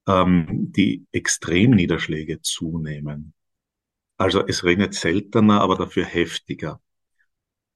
ähm, 0.06 0.72
die 0.72 1.06
Extremniederschläge 1.12 2.40
zunehmen. 2.40 3.34
Also 4.16 4.46
es 4.46 4.64
regnet 4.64 4.94
seltener, 4.94 5.60
aber 5.60 5.76
dafür 5.76 6.04
heftiger. 6.04 6.80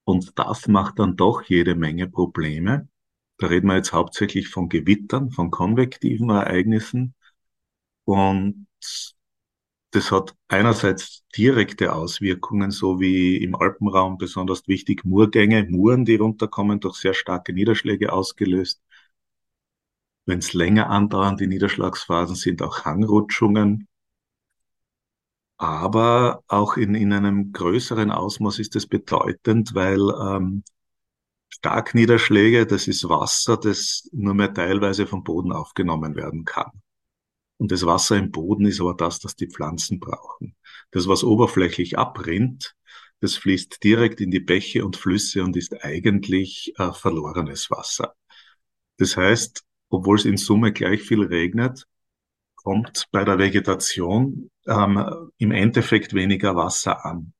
Und 0.04 0.38
das 0.38 0.68
macht 0.68 0.99
dann 0.99 1.16
doch 1.16 1.42
jede 1.42 1.75
Menge 1.75 2.08
Probleme. 2.08 2.88
Da 3.38 3.49
reden 3.49 3.66
wir 3.66 3.76
jetzt 3.76 3.92
hauptsächlich 3.92 4.49
von 4.49 4.68
Gewittern, 4.68 5.30
von 5.30 5.50
konvektiven 5.50 6.30
Ereignissen. 6.30 7.14
Und 8.04 8.66
das 9.90 10.12
hat 10.12 10.35
einerseits 10.49 11.25
direkte 11.37 11.95
Auswirkungen, 11.95 12.71
so 12.71 13.00
wie 13.00 13.37
im 13.38 13.54
Alpenraum 13.54 14.18
besonders 14.18 14.66
wichtig 14.68 15.04
Murgänge, 15.04 15.66
Muren, 15.68 16.04
die 16.04 16.16
runterkommen, 16.16 16.80
durch 16.80 16.97
sehr 16.97 17.14
starke 17.14 17.52
Niederschläge 17.52 18.12
ausgelöst. 18.12 18.83
Wenn 20.26 20.38
es 20.40 20.52
länger 20.52 20.90
andauern, 20.90 21.37
die 21.37 21.47
Niederschlagsphasen 21.47 22.37
sind 22.37 22.62
auch 22.62 22.85
Hangrutschungen, 22.85 23.88
aber 25.57 26.45
auch 26.47 26.76
in, 26.76 26.95
in 26.95 27.12
einem 27.12 27.52
größeren 27.52 28.11
Ausmaß 28.11 28.59
ist 28.61 28.76
es 28.76 28.87
bedeutend, 28.87 29.75
weil 29.75 30.00
ähm, 30.21 30.62
Starkniederschläge, 31.49 32.66
das 32.66 32.87
ist 32.88 33.09
Wasser, 33.09 33.57
das 33.57 34.09
nur 34.12 34.35
mehr 34.35 34.52
teilweise 34.54 35.07
vom 35.07 35.25
Boden 35.25 35.52
aufgenommen 35.52 36.14
werden 36.14 36.45
kann. 36.45 36.71
Und 37.58 37.72
das 37.72 37.84
Wasser 37.84 38.16
im 38.16 38.30
Boden 38.30 38.66
ist 38.66 38.80
aber 38.80 38.94
das, 38.94 39.18
das 39.18 39.36
die 39.36 39.48
Pflanzen 39.48 40.00
brauchen. 40.00 40.56
Das, 40.92 41.08
was 41.08 41.24
oberflächlich 41.24 41.98
abrinnt, 41.98 42.76
das 43.20 43.36
fließt 43.36 43.82
direkt 43.82 44.20
in 44.20 44.30
die 44.30 44.40
Bäche 44.40 44.84
und 44.84 44.96
Flüsse 44.96 45.42
und 45.42 45.56
ist 45.56 45.84
eigentlich 45.84 46.72
äh, 46.78 46.92
verlorenes 46.92 47.70
Wasser. 47.70 48.14
Das 48.96 49.16
heißt, 49.16 49.64
obwohl 49.90 50.16
es 50.16 50.24
in 50.24 50.36
Summe 50.36 50.72
gleich 50.72 51.02
viel 51.02 51.22
regnet, 51.22 51.86
kommt 52.54 53.06
bei 53.10 53.24
der 53.24 53.38
Vegetation 53.38 54.50
ähm, 54.66 55.30
im 55.38 55.50
Endeffekt 55.50 56.14
weniger 56.14 56.54
Wasser 56.54 57.04
an. 57.04 57.32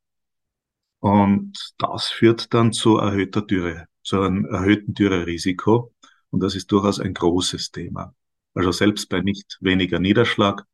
Und 1.01 1.75
das 1.79 2.09
führt 2.09 2.53
dann 2.55 2.73
zu 2.73 2.97
erhöhter 2.97 3.43
Dürre, 3.43 3.87
zu 4.03 4.21
einem 4.21 4.47
erhöhten 4.47 4.95
Dürrerisiko. 4.95 5.95
Und 6.31 6.43
das 6.43 6.57
ist 6.57 6.73
durchaus 6.73 6.99
ein 6.99 7.15
großes 7.15 7.71
Thema. 7.71 8.15
Also 8.59 8.73
selbst 8.73 9.09
bei 9.09 9.21
nicht 9.21 9.57
weniger 9.61 10.01
Niederschlag 10.01 10.65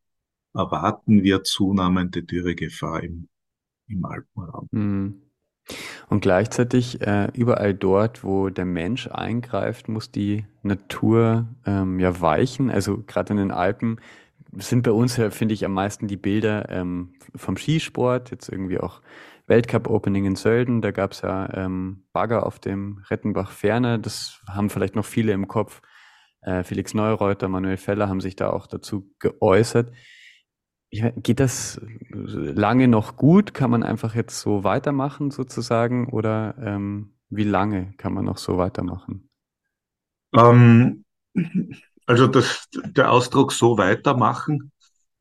erwarten 0.55 1.23
wir 1.23 1.43
zunehmende 1.43 2.23
Dürregefahr 2.23 3.03
im, 3.03 3.29
im 3.89 4.07
Alpenraum. 4.07 4.69
Mhm. 4.71 5.23
Und 6.09 6.23
gleichzeitig 6.23 7.03
äh, 7.03 7.31
überall 7.35 7.75
dort, 7.75 8.25
wo 8.25 8.49
der 8.49 8.65
Mensch 8.65 9.09
eingreift, 9.09 9.91
muss 9.91 10.11
die 10.11 10.47
Natur 10.63 11.47
ähm, 11.67 12.01
ja 12.01 12.23
weichen. 12.23 12.71
Also 12.71 13.05
gerade 13.07 13.35
in 13.35 13.37
den 13.37 13.51
Alpen 13.51 14.01
sind 14.57 14.83
bei 14.83 14.93
uns 14.93 15.17
finde 15.17 15.53
ich, 15.53 15.67
am 15.67 15.75
meisten 15.75 16.09
die 16.09 16.17
Bilder 16.17 16.71
ähm, 16.71 17.13
vom 17.37 17.59
Skisport, 17.59 18.31
jetzt 18.31 18.49
irgendwie 18.49 18.81
auch 18.81 19.03
Weltcup-Opening 19.47 20.25
in 20.25 20.37
Sölden, 20.37 20.81
da 20.81 20.91
gab 20.91 21.13
es 21.13 21.21
ja 21.21 21.53
ähm, 21.53 22.05
Bagger 22.15 22.47
auf 22.47 22.61
dem 22.61 23.03
Rettenbach 23.11 23.51
Ferne, 23.51 23.99
das 23.99 24.41
haben 24.49 24.71
vielleicht 24.71 24.97
noch 24.97 25.05
viele 25.05 25.33
im 25.33 25.49
Kopf. 25.49 25.83
Äh, 26.45 26.63
Felix 26.63 26.95
Neureuter, 26.95 27.49
Manuel 27.49 27.77
Feller 27.77 28.09
haben 28.09 28.21
sich 28.21 28.37
da 28.37 28.51
auch 28.51 28.67
dazu 28.67 29.11
geäußert. 29.19 29.93
Geht 30.91 31.41
das 31.41 31.81
lange 32.21 32.87
noch 32.87 33.17
gut? 33.17 33.53
Kann 33.53 33.71
man 33.71 33.83
einfach 33.83 34.15
jetzt 34.15 34.39
so 34.41 34.63
weitermachen 34.63 35.31
sozusagen? 35.31 36.09
Oder 36.11 36.55
ähm, 36.61 37.17
wie 37.31 37.45
lange 37.45 37.95
kann 37.97 38.15
man 38.15 38.25
noch 38.25 38.39
so 38.39 38.59
weitermachen? 38.59 39.29
Ähm, 40.35 41.05
also 42.07 42.29
das, 42.29 42.69
der 42.73 43.11
Ausdruck 43.11 43.53
so 43.53 43.77
weitermachen, 43.77 44.71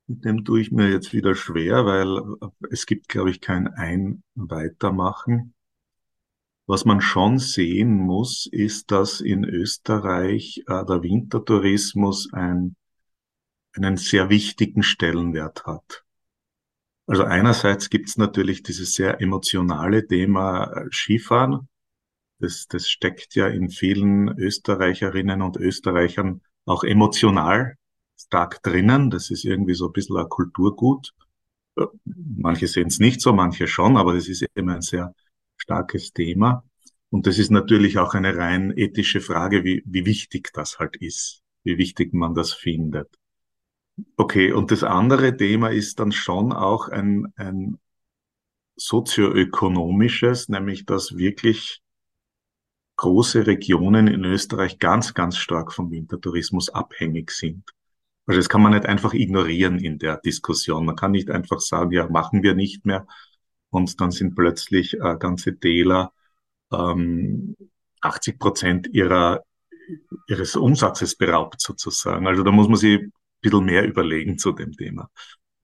dem 0.07 0.43
tue 0.43 0.61
ich 0.61 0.71
mir 0.71 0.89
jetzt 0.89 1.13
wieder 1.13 1.33
schwer, 1.33 1.85
weil 1.85 2.21
es 2.69 2.85
gibt, 2.85 3.07
glaube 3.07 3.31
ich, 3.31 3.41
kein 3.41 3.67
ein 3.67 4.23
Weitermachen. 4.35 5.53
Was 6.65 6.85
man 6.85 7.01
schon 7.01 7.39
sehen 7.39 7.97
muss, 7.97 8.47
ist, 8.51 8.91
dass 8.91 9.19
in 9.21 9.43
Österreich 9.43 10.63
äh, 10.67 10.85
der 10.85 11.03
Wintertourismus 11.03 12.31
ein 12.31 12.75
einen 13.75 13.97
sehr 13.97 14.29
wichtigen 14.29 14.83
Stellenwert 14.83 15.65
hat. 15.65 16.03
Also 17.05 17.23
einerseits 17.23 17.89
gibt 17.89 18.09
es 18.09 18.17
natürlich 18.17 18.63
dieses 18.63 18.93
sehr 18.93 19.19
emotionale 19.19 20.07
Thema 20.07 20.71
äh, 20.71 20.87
Skifahren. 20.91 21.67
Das, 22.39 22.67
das 22.67 22.87
steckt 22.89 23.35
ja 23.35 23.47
in 23.47 23.69
vielen 23.69 24.37
Österreicherinnen 24.37 25.41
und 25.41 25.57
Österreichern 25.57 26.41
auch 26.65 26.83
emotional 26.83 27.77
stark 28.17 28.61
drinnen. 28.63 29.09
Das 29.09 29.31
ist 29.31 29.43
irgendwie 29.43 29.73
so 29.73 29.87
ein 29.87 29.93
bisschen 29.93 30.17
ein 30.17 30.29
Kulturgut. 30.29 31.13
Äh, 31.75 31.85
manche 32.05 32.67
sehen 32.67 32.87
es 32.87 32.99
nicht 32.99 33.21
so, 33.21 33.33
manche 33.33 33.67
schon, 33.67 33.97
aber 33.97 34.13
das 34.13 34.29
ist 34.29 34.45
immer 34.53 34.75
ein 34.75 34.81
sehr 34.81 35.13
starkes 35.63 36.11
Thema. 36.11 36.63
Und 37.09 37.25
das 37.25 37.37
ist 37.39 37.51
natürlich 37.51 37.97
auch 37.97 38.13
eine 38.13 38.35
rein 38.35 38.73
ethische 38.75 39.21
Frage, 39.21 39.63
wie, 39.63 39.81
wie 39.85 40.05
wichtig 40.05 40.51
das 40.53 40.79
halt 40.79 40.97
ist, 40.97 41.41
wie 41.63 41.77
wichtig 41.77 42.13
man 42.13 42.33
das 42.33 42.53
findet. 42.53 43.07
Okay, 44.17 44.51
und 44.51 44.71
das 44.71 44.83
andere 44.83 45.37
Thema 45.37 45.69
ist 45.69 45.99
dann 45.99 46.11
schon 46.11 46.51
auch 46.51 46.89
ein, 46.89 47.31
ein 47.35 47.77
sozioökonomisches, 48.75 50.49
nämlich 50.49 50.85
dass 50.85 51.15
wirklich 51.17 51.81
große 52.97 53.47
Regionen 53.47 54.07
in 54.07 54.25
Österreich 54.25 54.79
ganz, 54.79 55.13
ganz 55.13 55.37
stark 55.37 55.71
vom 55.71 55.91
Wintertourismus 55.91 56.69
abhängig 56.69 57.31
sind. 57.31 57.63
Also 58.25 58.39
das 58.39 58.49
kann 58.49 58.61
man 58.61 58.73
nicht 58.73 58.85
einfach 58.85 59.13
ignorieren 59.13 59.79
in 59.79 59.97
der 59.99 60.17
Diskussion. 60.17 60.85
Man 60.85 60.95
kann 60.95 61.11
nicht 61.11 61.29
einfach 61.29 61.59
sagen, 61.59 61.91
ja, 61.91 62.07
machen 62.09 62.43
wir 62.43 62.55
nicht 62.55 62.85
mehr. 62.85 63.05
Und 63.73 63.99
dann 63.99 64.11
sind 64.11 64.35
plötzlich 64.35 64.93
äh, 64.95 65.17
ganze 65.17 65.57
Täler 65.59 66.13
ähm, 66.71 67.55
80 68.01 68.39
Prozent 68.39 68.87
ihrer, 68.93 69.43
ihres 70.27 70.55
Umsatzes 70.55 71.15
beraubt 71.15 71.61
sozusagen. 71.61 72.27
Also 72.27 72.43
da 72.43 72.51
muss 72.51 72.67
man 72.67 72.77
sich 72.77 73.01
bisschen 73.43 73.65
mehr 73.65 73.85
überlegen 73.85 74.37
zu 74.37 74.51
dem 74.51 74.71
Thema. 74.71 75.09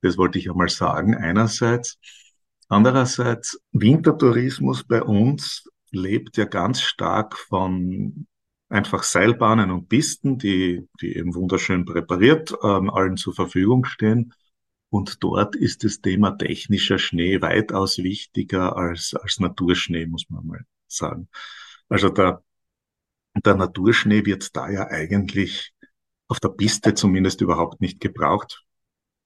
Das 0.01 0.17
wollte 0.17 0.37
ich 0.37 0.49
einmal 0.49 0.69
sagen, 0.69 1.15
einerseits. 1.15 1.97
Andererseits, 2.67 3.59
Wintertourismus 3.71 4.83
bei 4.83 5.01
uns 5.01 5.67
lebt 5.91 6.37
ja 6.37 6.45
ganz 6.45 6.81
stark 6.81 7.37
von 7.37 8.27
einfach 8.69 9.01
Seilbahnen 9.01 9.71
und 9.71 9.89
Pisten, 9.89 10.37
die, 10.37 10.87
die 11.01 11.15
eben 11.15 11.33
wunderschön 11.33 11.85
präpariert 11.85 12.53
ähm, 12.61 12.91
allen 12.91 13.17
zur 13.17 13.33
Verfügung 13.33 13.85
stehen. 13.85 14.33
Und 14.89 15.23
dort 15.23 15.55
ist 15.55 15.83
das 15.83 16.01
Thema 16.01 16.31
technischer 16.31 16.97
Schnee 16.97 17.41
weitaus 17.41 17.99
wichtiger 17.99 18.75
als, 18.75 19.13
als 19.13 19.39
Naturschnee, 19.39 20.07
muss 20.07 20.29
man 20.29 20.45
mal 20.45 20.65
sagen. 20.87 21.29
Also 21.89 22.09
der, 22.09 22.43
der 23.35 23.55
Naturschnee 23.55 24.25
wird 24.25 24.55
da 24.55 24.69
ja 24.69 24.87
eigentlich 24.87 25.73
auf 26.27 26.39
der 26.39 26.49
Piste 26.49 26.93
zumindest 26.93 27.41
überhaupt 27.41 27.81
nicht 27.81 27.99
gebraucht. 27.99 28.63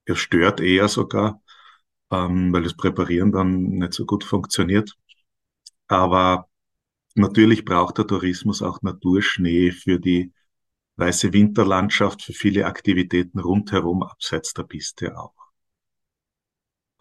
Er 0.06 0.16
stört 0.16 0.60
eher 0.60 0.88
sogar, 0.90 1.42
ähm, 2.12 2.52
weil 2.54 2.64
das 2.64 2.76
Präparieren 2.76 3.32
dann 3.32 3.64
nicht 3.80 3.94
so 3.94 4.06
gut 4.06 4.24
funktioniert. 4.24 4.96
Aber 5.88 6.50
natürlich 7.16 7.66
braucht 7.66 7.98
der 7.98 8.08
Tourismus 8.08 8.62
auch 8.62 8.82
Naturschnee 8.82 9.72
für 9.72 10.00
die 10.00 10.34
weiße 10.98 11.34
Winterlandschaft, 11.34 12.22
für 12.22 12.34
viele 12.34 12.66
Aktivitäten 12.66 13.40
rundherum, 13.40 14.04
abseits 14.04 14.54
der 14.54 14.64
Piste 14.64 15.18
auch. 15.18 15.43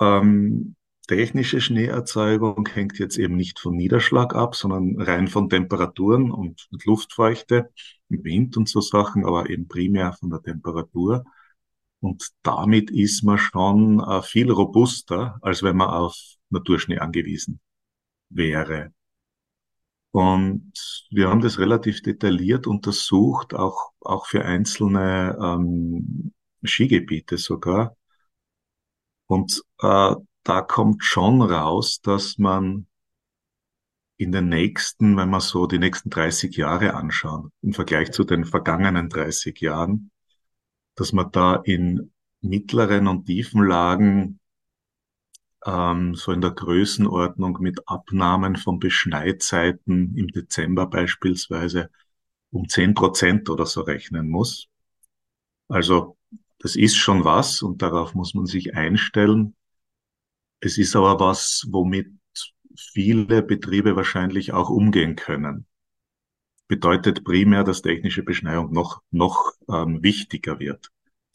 Ähm, 0.01 0.77
technische 1.07 1.61
Schneeerzeugung 1.61 2.69
hängt 2.73 2.99
jetzt 2.99 3.19
eben 3.19 3.37
nicht 3.37 3.59
vom 3.59 3.77
Niederschlag 3.77 4.35
ab, 4.35 4.55
sondern 4.55 5.01
rein 5.01 5.29
von 5.29 5.49
Temperaturen 5.49 6.31
und 6.31 6.69
Luftfeuchte, 6.85 7.71
Wind 8.09 8.57
und 8.57 8.69
so 8.69 8.81
Sachen, 8.81 9.25
aber 9.25 9.51
eben 9.51 9.69
primär 9.69 10.13
von 10.13 10.31
der 10.31 10.43
Temperatur. 10.43 11.25
Und 12.01 12.31
damit 12.43 12.91
ist 12.91 13.23
man 13.23 13.39
schon 13.39 14.01
äh, 14.01 14.23
viel 14.23 14.51
robuster, 14.51 15.39
als 15.41 15.63
wenn 15.63 15.77
man 15.77 15.91
auf 15.91 16.17
Naturschnee 16.51 16.99
angewiesen 16.99 17.61
wäre. 18.29 18.93
Und 20.11 20.73
wir 21.11 21.31
haben 21.31 21.41
das 21.41 21.59
relativ 21.59 22.03
detailliert 22.03 22.67
untersucht, 22.67 23.55
auch, 23.55 23.93
auch 24.01 24.27
für 24.27 24.45
einzelne 24.45 25.39
ähm, 25.41 26.33
Skigebiete 26.63 27.39
sogar. 27.39 27.97
Und 29.33 29.63
äh, 29.81 30.15
da 30.43 30.61
kommt 30.61 31.05
schon 31.05 31.41
raus, 31.41 32.03
dass 32.03 32.37
man 32.37 32.87
in 34.19 34.31
den 34.31 34.51
nächsten, 34.51 35.17
wenn 35.17 35.31
man 35.31 35.41
so 35.41 35.67
die 35.67 35.79
nächsten 35.79 36.11
30 36.11 36.55
Jahre 36.55 36.93
anschaut, 36.93 37.51
im 37.63 37.73
Vergleich 37.73 38.13
zu 38.13 38.25
den 38.25 38.45
vergangenen 38.45 39.09
30 39.09 39.59
Jahren, 39.63 40.11
dass 40.97 41.15
man 41.15 41.33
da 41.33 41.55
in 41.65 42.13
mittleren 42.43 43.07
und 43.09 43.25
tiefen 43.25 43.67
Lagen 43.67 44.39
ähm, 45.65 46.15
so 46.15 46.33
in 46.33 46.43
der 46.43 46.51
Größenordnung 46.51 47.57
mit 47.59 47.89
Abnahmen 47.89 48.57
von 48.57 48.81
Beschneizeiten 48.81 50.15
im 50.15 50.29
Dezember 50.29 50.87
beispielsweise 50.89 51.89
um 52.51 52.69
10 52.69 52.93
Prozent 52.93 53.49
oder 53.49 53.65
so 53.65 53.81
rechnen 53.81 54.29
muss. 54.29 54.69
Also 55.69 56.19
das 56.63 56.77
ist 56.77 56.97
schon 56.97 57.25
was 57.25 57.61
und 57.61 57.83
darauf 57.83 58.15
muss 58.15 58.35
man 58.35 58.47
sich 58.47 58.75
einstellen. 58.77 59.57
Es 60.61 60.79
ist 60.79 60.95
aber 60.95 61.19
was, 61.19 61.67
womit 61.71 62.09
viele 62.77 63.43
Betriebe 63.43 63.97
wahrscheinlich 63.97 64.53
auch 64.53 64.71
umgehen 64.71 65.17
können. 65.17 65.67
Bedeutet 66.69 67.25
primär, 67.25 67.65
dass 67.65 67.83
technische 67.83 68.23
Beschneiung 68.23 68.73
noch, 68.73 69.03
noch 69.11 69.53
ähm, 69.69 70.05
wichtiger 70.05 70.61
wird. 70.61 70.89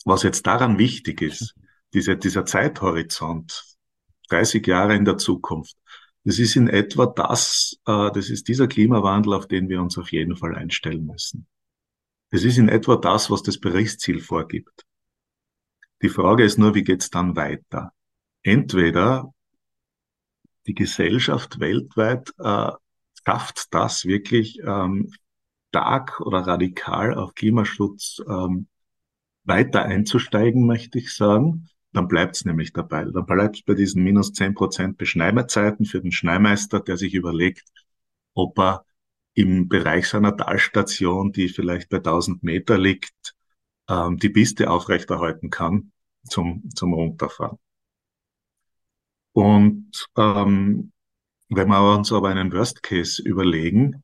Was 0.05 0.23
jetzt 0.23 0.47
daran 0.47 0.79
wichtig 0.79 1.21
ist, 1.21 1.55
diese, 1.93 2.15
dieser 2.15 2.45
Zeithorizont, 2.45 3.75
30 4.29 4.65
Jahre 4.65 4.95
in 4.95 5.03
der 5.03 5.17
Zukunft, 5.17 5.75
das 6.23 6.39
ist 6.39 6.55
in 6.55 6.69
etwa 6.69 7.05
das, 7.05 7.77
äh, 7.85 8.11
das 8.11 8.29
ist 8.29 8.47
dieser 8.47 8.67
Klimawandel, 8.67 9.33
auf 9.33 9.47
den 9.47 9.67
wir 9.67 9.81
uns 9.81 9.97
auf 9.97 10.13
jeden 10.13 10.37
Fall 10.37 10.55
einstellen 10.55 11.05
müssen. 11.05 11.47
Das 12.31 12.45
ist 12.45 12.57
in 12.57 12.69
etwa 12.69 12.95
das, 12.95 13.29
was 13.29 13.43
das 13.43 13.59
Berichtsziel 13.59 14.21
vorgibt. 14.21 14.86
Die 16.01 16.09
Frage 16.09 16.43
ist 16.43 16.57
nur, 16.57 16.75
wie 16.75 16.83
geht's 16.83 17.09
dann 17.09 17.35
weiter? 17.35 17.93
entweder 18.47 19.33
die 20.67 20.73
Gesellschaft 20.73 21.59
weltweit 21.59 22.33
äh, 22.39 22.71
schafft 23.25 23.73
das 23.73 24.05
wirklich 24.05 24.59
ähm, 24.65 25.11
stark 25.69 26.21
oder 26.21 26.39
radikal 26.39 27.13
auf 27.13 27.35
Klimaschutz 27.35 28.21
ähm, 28.27 28.67
weiter 29.43 29.83
einzusteigen, 29.83 30.65
möchte 30.65 30.97
ich 30.97 31.13
sagen, 31.13 31.69
dann 31.93 32.07
bleibt 32.07 32.35
es 32.37 32.45
nämlich 32.45 32.73
dabei. 32.73 33.05
Dann 33.05 33.25
bleibt 33.25 33.57
es 33.57 33.63
bei 33.63 33.73
diesen 33.73 34.03
minus 34.03 34.33
zehn 34.33 34.53
Prozent 34.53 34.97
Beschneimerzeiten 34.97 35.85
für 35.85 36.01
den 36.01 36.11
Schneimeister, 36.11 36.79
der 36.79 36.97
sich 36.97 37.13
überlegt, 37.13 37.67
ob 38.33 38.57
er 38.59 38.85
im 39.33 39.67
Bereich 39.67 40.07
seiner 40.07 40.35
Talstation, 40.35 41.31
die 41.31 41.47
vielleicht 41.49 41.89
bei 41.89 41.97
1000 41.97 42.43
Meter 42.43 42.77
liegt, 42.77 43.36
ähm, 43.89 44.17
die 44.17 44.29
Piste 44.29 44.69
aufrechterhalten 44.69 45.49
kann 45.49 45.91
zum, 46.27 46.69
zum 46.75 46.93
Runterfahren. 46.93 47.57
Und 49.33 50.07
ähm, 50.17 50.91
wenn 51.49 51.67
wir 51.67 51.95
uns 51.95 52.11
aber 52.11 52.29
einen 52.29 52.51
Worst 52.51 52.83
Case 52.83 53.21
überlegen, 53.21 54.03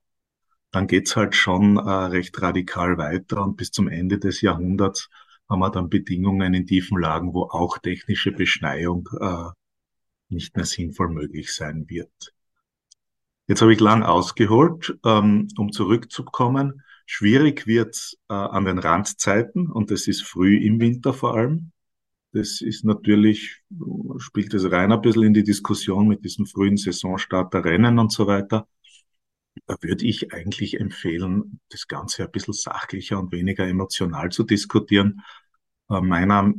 dann 0.71 0.87
geht's 0.87 1.15
halt 1.15 1.35
schon 1.35 1.77
äh, 1.77 1.89
recht 1.89 2.41
radikal 2.41 2.97
weiter 2.97 3.43
und 3.43 3.57
bis 3.57 3.71
zum 3.71 3.87
Ende 3.87 4.19
des 4.19 4.41
Jahrhunderts 4.41 5.09
haben 5.49 5.59
wir 5.59 5.69
dann 5.69 5.89
Bedingungen 5.89 6.53
in 6.53 6.65
tiefen 6.65 6.99
Lagen, 6.99 7.33
wo 7.33 7.43
auch 7.43 7.77
technische 7.77 8.31
Beschneiung 8.31 9.07
äh, 9.19 9.49
nicht 10.29 10.55
mehr 10.55 10.65
sinnvoll 10.65 11.09
möglich 11.09 11.53
sein 11.53 11.85
wird. 11.89 12.33
Jetzt 13.47 13.61
habe 13.61 13.73
ich 13.73 13.79
lang 13.79 14.03
ausgeholt, 14.03 14.97
ähm, 15.05 15.47
um 15.57 15.71
zurückzukommen. 15.71 16.81
Schwierig 17.05 17.67
wird 17.67 18.17
äh, 18.29 18.33
an 18.33 18.65
den 18.65 18.79
Randzeiten 18.79 19.69
und 19.69 19.91
das 19.91 20.07
ist 20.07 20.23
früh 20.23 20.57
im 20.57 20.79
Winter 20.79 21.13
vor 21.13 21.35
allem. 21.35 21.71
Das 22.31 22.61
ist 22.61 22.83
natürlich, 22.83 23.61
spielt 24.17 24.53
es 24.53 24.71
rein 24.71 24.91
ein 24.91 25.01
bisschen 25.01 25.23
in 25.23 25.33
die 25.33 25.43
Diskussion 25.43 26.07
mit 26.07 26.23
diesem 26.25 26.47
frühen 26.47 26.77
Saisonstart 26.77 27.53
der 27.53 27.63
Rennen 27.63 27.99
und 27.99 28.11
so 28.11 28.25
weiter. 28.25 28.67
Da 29.67 29.75
würde 29.81 30.05
ich 30.05 30.33
eigentlich 30.33 30.79
empfehlen, 30.79 31.59
das 31.69 31.87
Ganze 31.87 32.23
ein 32.23 32.31
bisschen 32.31 32.53
sachlicher 32.53 33.19
und 33.19 33.31
weniger 33.31 33.67
emotional 33.67 34.29
zu 34.29 34.43
diskutieren. 34.43 35.21
Äh, 35.89 36.01
meiner 36.01 36.53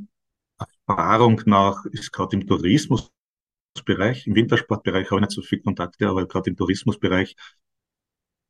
Erfahrung 0.86 1.40
nach 1.46 1.84
ist 1.86 2.12
gerade 2.12 2.36
im 2.36 2.46
Tourismusbereich, 2.46 4.26
im 4.26 4.34
Wintersportbereich 4.34 5.10
habe 5.10 5.20
ich 5.20 5.28
nicht 5.28 5.32
so 5.32 5.42
viel 5.42 5.60
Kontakte, 5.60 6.08
aber 6.08 6.26
gerade 6.26 6.50
im 6.50 6.56
Tourismusbereich 6.56 7.36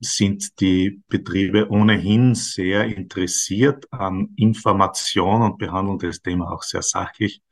sind 0.01 0.61
die 0.61 1.03
Betriebe 1.09 1.71
ohnehin 1.71 2.35
sehr 2.35 2.85
interessiert 2.85 3.87
an 3.93 4.33
Information 4.37 5.43
und 5.43 5.59
behandeln 5.59 5.99
das 5.99 6.21
Thema 6.21 6.51
auch 6.53 6.63
sehr 6.63 6.83
sachlich. 6.83 7.43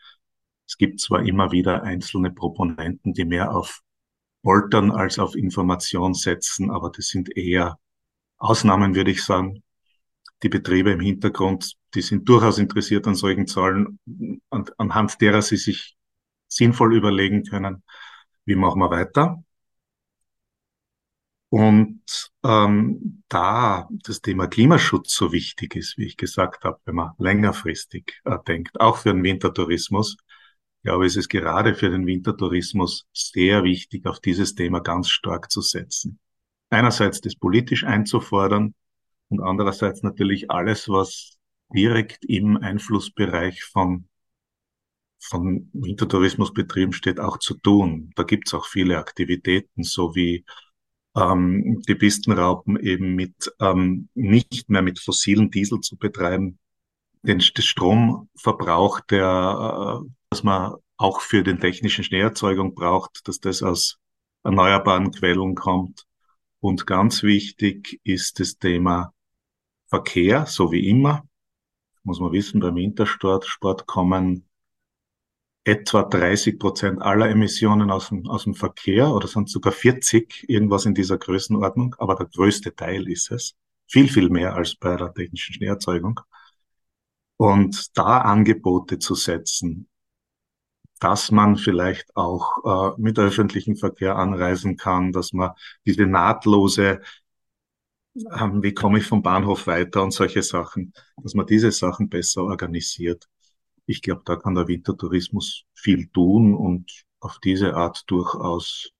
Es 0.66 0.76
gibt 0.76 1.00
zwar 1.00 1.24
immer 1.24 1.52
wieder 1.52 1.82
einzelne 1.82 2.30
Proponenten, 2.30 3.12
die 3.12 3.24
mehr 3.24 3.54
auf 3.54 3.82
Poltern 4.42 4.90
als 4.90 5.18
auf 5.18 5.34
Information 5.34 6.14
setzen, 6.14 6.70
aber 6.70 6.90
das 6.90 7.08
sind 7.08 7.36
eher 7.36 7.78
Ausnahmen, 8.38 8.94
würde 8.94 9.12
ich 9.12 9.22
sagen. 9.24 9.62
Die 10.42 10.48
Betriebe 10.48 10.90
im 10.90 11.00
Hintergrund, 11.00 11.74
die 11.94 12.02
sind 12.02 12.28
durchaus 12.28 12.58
interessiert 12.58 13.06
an 13.06 13.14
solchen 13.14 13.46
Zahlen, 13.46 14.00
an, 14.50 14.64
anhand 14.76 15.20
derer 15.20 15.42
sie 15.42 15.56
sich 15.56 15.96
sinnvoll 16.48 16.96
überlegen 16.96 17.44
können, 17.44 17.84
wie 18.44 18.56
machen 18.56 18.80
wir 18.80 18.90
weiter. 18.90 19.44
Und 21.52 22.00
ähm, 22.44 23.22
da 23.28 23.86
das 23.90 24.22
Thema 24.22 24.46
Klimaschutz 24.46 25.14
so 25.14 25.32
wichtig 25.32 25.76
ist, 25.76 25.98
wie 25.98 26.06
ich 26.06 26.16
gesagt 26.16 26.64
habe, 26.64 26.80
wenn 26.86 26.94
man 26.94 27.12
längerfristig 27.18 28.22
äh, 28.24 28.38
denkt, 28.48 28.80
auch 28.80 28.96
für 28.96 29.12
den 29.12 29.22
Wintertourismus, 29.22 30.16
glaube 30.82 31.04
ich, 31.04 31.10
ist 31.12 31.18
es 31.18 31.28
gerade 31.28 31.74
für 31.74 31.90
den 31.90 32.06
Wintertourismus 32.06 33.06
sehr 33.12 33.64
wichtig, 33.64 34.06
auf 34.06 34.18
dieses 34.20 34.54
Thema 34.54 34.80
ganz 34.80 35.10
stark 35.10 35.50
zu 35.50 35.60
setzen. 35.60 36.18
Einerseits 36.70 37.20
das 37.20 37.36
politisch 37.36 37.84
einzufordern 37.84 38.74
und 39.28 39.42
andererseits 39.42 40.02
natürlich 40.02 40.50
alles, 40.50 40.88
was 40.88 41.36
direkt 41.74 42.24
im 42.24 42.56
Einflussbereich 42.56 43.62
von 43.62 44.08
von 45.18 45.68
Wintertourismusbetrieben 45.74 46.94
steht, 46.94 47.20
auch 47.20 47.38
zu 47.38 47.54
tun. 47.58 48.10
Da 48.16 48.22
gibt's 48.22 48.54
auch 48.54 48.66
viele 48.66 48.96
Aktivitäten, 48.98 49.82
so 49.82 50.16
wie 50.16 50.46
ähm, 51.16 51.82
die 51.86 51.94
Pistenraupen 51.94 52.78
eben 52.78 53.14
mit 53.14 53.52
ähm, 53.60 54.08
nicht 54.14 54.70
mehr 54.70 54.82
mit 54.82 54.98
fossilen 54.98 55.50
Diesel 55.50 55.80
zu 55.80 55.96
betreiben, 55.96 56.58
den 57.22 57.40
Stromverbrauch, 57.40 59.00
der, 59.00 60.02
äh, 60.04 60.08
dass 60.30 60.42
man 60.42 60.74
auch 60.96 61.20
für 61.20 61.42
den 61.42 61.60
technischen 61.60 62.04
Schneeerzeugung 62.04 62.74
braucht, 62.74 63.26
dass 63.28 63.40
das 63.40 63.62
aus 63.62 63.98
erneuerbaren 64.44 65.10
Quellen 65.12 65.54
kommt. 65.54 66.06
Und 66.60 66.86
ganz 66.86 67.22
wichtig 67.22 68.00
ist 68.04 68.40
das 68.40 68.58
Thema 68.58 69.12
Verkehr, 69.88 70.46
so 70.46 70.72
wie 70.72 70.88
immer. 70.88 71.24
Muss 72.04 72.20
man 72.20 72.32
wissen, 72.32 72.60
beim 72.60 72.76
Wintersport 72.76 73.46
Sport 73.46 73.86
kommen 73.86 74.48
etwa 75.64 76.02
30 76.02 76.58
Prozent 76.58 77.02
aller 77.02 77.30
Emissionen 77.30 77.90
aus 77.90 78.08
dem, 78.08 78.28
aus 78.28 78.44
dem 78.44 78.54
Verkehr 78.54 79.10
oder 79.12 79.28
sind 79.28 79.48
sogar 79.48 79.72
40, 79.72 80.48
irgendwas 80.48 80.86
in 80.86 80.94
dieser 80.94 81.18
Größenordnung, 81.18 81.94
aber 81.98 82.16
der 82.16 82.26
größte 82.26 82.74
Teil 82.74 83.08
ist 83.08 83.30
es. 83.30 83.54
Viel, 83.86 84.08
viel 84.08 84.28
mehr 84.30 84.54
als 84.54 84.74
bei 84.74 84.96
der 84.96 85.12
technischen 85.12 85.54
Schneerzeugung. 85.54 86.20
Und 87.36 87.96
da 87.96 88.18
Angebote 88.22 88.98
zu 88.98 89.14
setzen, 89.14 89.88
dass 91.00 91.30
man 91.30 91.56
vielleicht 91.56 92.16
auch 92.16 92.94
äh, 92.96 93.00
mit 93.00 93.18
öffentlichem 93.18 93.76
Verkehr 93.76 94.16
anreisen 94.16 94.76
kann, 94.76 95.12
dass 95.12 95.32
man 95.32 95.52
diese 95.84 96.06
nahtlose, 96.06 97.00
äh, 98.14 98.48
wie 98.62 98.74
komme 98.74 98.98
ich 98.98 99.06
vom 99.06 99.22
Bahnhof 99.22 99.66
weiter 99.66 100.02
und 100.02 100.12
solche 100.12 100.42
Sachen, 100.42 100.92
dass 101.16 101.34
man 101.34 101.46
diese 101.46 101.72
Sachen 101.72 102.08
besser 102.08 102.44
organisiert 102.44 103.28
ich 103.86 104.02
glaube, 104.02 104.22
da 104.24 104.36
kann 104.36 104.54
der 104.54 104.68
Wintertourismus 104.68 105.64
viel 105.74 106.08
tun 106.08 106.54
und 106.54 106.90
auf 107.20 107.38
diese 107.38 107.74
Art 107.74 108.04
durchaus 108.08 108.90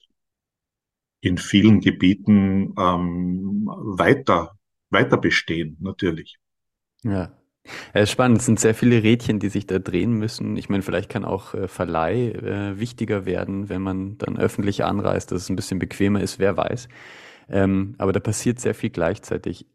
in 1.21 1.39
vielen 1.39 1.81
Gebieten 1.81 2.75
ähm, 2.79 3.67
weiter, 3.67 4.59
weiter 4.91 5.17
bestehen, 5.17 5.77
natürlich. 5.81 6.37
Ja. 7.05 7.33
Es 7.93 8.05
ist 8.05 8.11
spannend, 8.11 8.39
es 8.39 8.47
sind 8.47 8.59
sehr 8.59 8.75
viele 8.75 9.05
Rädchen, 9.05 9.39
die 9.39 9.49
sich 9.49 9.69
da 9.69 9.79
drehen 9.79 10.15
müssen. 10.15 10.57
Ich 10.57 10.69
meine, 10.69 10.83
vielleicht 10.83 11.09
kann 11.09 11.25
auch 11.25 11.55
äh, 11.55 11.69
Verleih 11.69 12.31
äh, 12.31 12.81
wichtiger 12.81 13.25
werden, 13.25 13.69
wenn 13.69 13.83
man 13.83 14.19
dann 14.19 14.37
öffentlich 14.37 14.83
anreist, 14.83 15.31
dass 15.31 15.43
es 15.43 15.49
ein 15.49 15.55
bisschen 15.55 15.79
bequemer 15.79 16.21
ist, 16.21 16.41
wer 16.41 16.57
weiß. 16.57 16.89
Ähm, 17.53 17.95
aber 17.99 18.13
da 18.13 18.21
passiert 18.21 18.59
sehr 18.59 18.75
viel 18.75 18.91
gleichzeitig. 18.91 19.67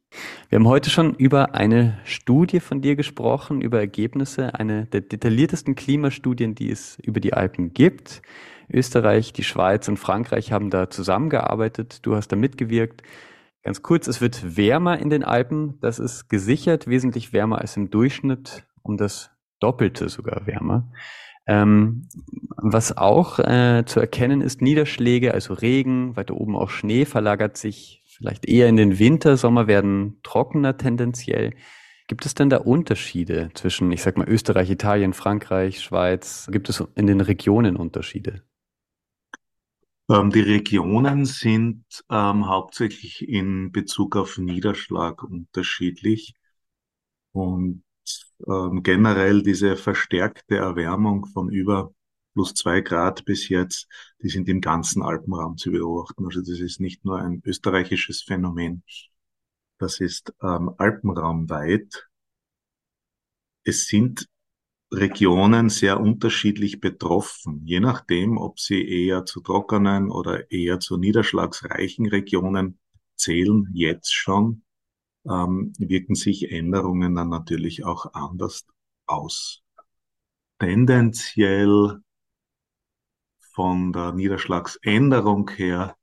Wir 0.49 0.57
haben 0.57 0.67
heute 0.67 0.89
schon 0.89 1.13
über 1.13 1.53
eine 1.53 1.99
Studie 2.03 2.59
von 2.59 2.81
dir 2.81 2.95
gesprochen, 2.95 3.61
über 3.61 3.79
Ergebnisse, 3.79 4.55
eine 4.55 4.85
der 4.85 5.01
detailliertesten 5.01 5.75
Klimastudien, 5.75 6.55
die 6.55 6.71
es 6.71 6.97
über 6.99 7.19
die 7.19 7.33
Alpen 7.33 7.73
gibt. 7.73 8.21
Österreich, 8.69 9.31
die 9.33 9.43
Schweiz 9.43 9.87
und 9.87 9.97
Frankreich 9.97 10.51
haben 10.51 10.69
da 10.69 10.89
zusammengearbeitet. 10.89 12.05
Du 12.05 12.15
hast 12.15 12.29
da 12.29 12.35
mitgewirkt. 12.35 13.03
Ganz 13.63 13.81
kurz, 13.81 14.07
es 14.07 14.21
wird 14.21 14.57
wärmer 14.57 14.97
in 14.99 15.09
den 15.09 15.23
Alpen. 15.23 15.77
Das 15.81 15.99
ist 15.99 16.29
gesichert, 16.29 16.87
wesentlich 16.87 17.33
wärmer 17.33 17.59
als 17.59 17.77
im 17.77 17.89
Durchschnitt, 17.89 18.65
um 18.81 18.97
das 18.97 19.31
Doppelte 19.59 20.09
sogar 20.09 20.47
wärmer. 20.47 20.91
Ähm, 21.47 22.09
was 22.57 22.97
auch 22.97 23.39
äh, 23.39 23.83
zu 23.85 23.99
erkennen 23.99 24.41
ist, 24.41 24.61
Niederschläge, 24.61 25.33
also 25.33 25.53
Regen, 25.53 26.15
weiter 26.17 26.35
oben 26.35 26.55
auch 26.55 26.69
Schnee, 26.69 27.05
verlagert 27.05 27.57
sich 27.57 28.03
vielleicht 28.05 28.47
eher 28.47 28.67
in 28.67 28.75
den 28.75 28.99
Winter, 28.99 29.37
Sommer 29.37 29.67
werden 29.67 30.19
trockener 30.23 30.77
tendenziell. 30.77 31.53
Gibt 32.07 32.25
es 32.25 32.33
denn 32.33 32.49
da 32.49 32.57
Unterschiede 32.57 33.49
zwischen, 33.53 33.91
ich 33.91 34.01
sag 34.01 34.17
mal, 34.17 34.27
Österreich, 34.27 34.69
Italien, 34.69 35.13
Frankreich, 35.13 35.81
Schweiz? 35.81 36.47
Gibt 36.51 36.69
es 36.69 36.83
in 36.95 37.07
den 37.07 37.21
Regionen 37.21 37.75
Unterschiede? 37.75 38.43
Ähm, 40.09 40.31
die 40.31 40.41
Regionen 40.41 41.25
sind 41.25 41.83
ähm, 42.09 42.47
hauptsächlich 42.47 43.27
in 43.27 43.71
Bezug 43.71 44.15
auf 44.15 44.37
Niederschlag 44.37 45.21
unterschiedlich. 45.23 46.33
Und 47.33 47.83
ähm, 48.45 48.83
generell 48.83 49.41
diese 49.41 49.75
verstärkte 49.75 50.57
Erwärmung 50.57 51.25
von 51.25 51.49
über 51.49 51.93
plus 52.33 52.53
zwei 52.53 52.81
Grad 52.81 53.25
bis 53.25 53.49
jetzt, 53.49 53.87
die 54.21 54.29
sind 54.29 54.47
im 54.47 54.61
ganzen 54.61 55.01
Alpenraum 55.01 55.57
zu 55.57 55.71
beobachten. 55.71 56.25
Also 56.25 56.41
das 56.41 56.59
ist 56.59 56.79
nicht 56.79 57.03
nur 57.03 57.19
ein 57.19 57.41
österreichisches 57.43 58.21
Phänomen, 58.21 58.83
das 59.79 59.99
ist 59.99 60.33
ähm, 60.41 60.71
alpenraumweit. 60.77 62.07
Es 63.63 63.87
sind 63.87 64.27
Regionen 64.91 65.69
sehr 65.69 65.99
unterschiedlich 65.99 66.79
betroffen, 66.79 67.61
je 67.65 67.79
nachdem, 67.79 68.37
ob 68.37 68.59
sie 68.59 68.87
eher 68.87 69.25
zu 69.25 69.41
trockenen 69.41 70.09
oder 70.09 70.49
eher 70.49 70.79
zu 70.79 70.97
niederschlagsreichen 70.97 72.07
Regionen 72.07 72.79
zählen, 73.15 73.67
jetzt 73.73 74.13
schon 74.13 74.63
ähm, 75.29 75.73
wirken 75.77 76.15
sich 76.15 76.51
Änderungen 76.51 77.15
dann 77.15 77.29
natürlich 77.29 77.85
auch 77.85 78.13
anders 78.13 78.65
aus. 79.05 79.63
Tendenziell 80.59 82.01
von 83.53 83.91
der 83.91 84.13
Niederschlagsänderung 84.13 85.49
her 85.51 85.95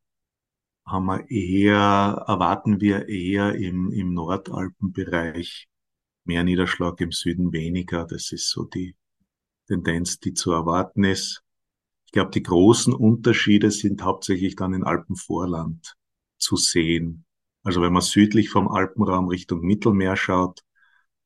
haben 0.87 1.06
wir 1.06 1.30
eher, 1.30 2.24
erwarten 2.26 2.80
wir 2.80 3.08
eher 3.08 3.54
im, 3.54 3.90
im 3.90 4.12
Nordalpenbereich 4.12 5.68
mehr 6.24 6.44
Niederschlag, 6.44 7.00
im 7.00 7.12
Süden 7.12 7.52
weniger. 7.52 8.06
Das 8.06 8.32
ist 8.32 8.50
so 8.50 8.64
die 8.64 8.96
Tendenz, 9.66 10.18
die 10.18 10.34
zu 10.34 10.52
erwarten 10.52 11.04
ist. 11.04 11.42
Ich 12.06 12.12
glaube, 12.12 12.30
die 12.30 12.42
großen 12.42 12.92
Unterschiede 12.92 13.70
sind 13.70 14.02
hauptsächlich 14.02 14.56
dann 14.56 14.74
in 14.74 14.84
Alpenvorland 14.84 15.96
zu 16.38 16.56
sehen. 16.56 17.24
Also 17.64 17.81
wenn 17.83 17.92
man 17.92 18.03
südlich 18.03 18.50
vom 18.50 18.68
Alpenraum 18.68 19.29
Richtung 19.29 19.61
Mittelmeer 19.62 20.16
schaut, 20.16 20.62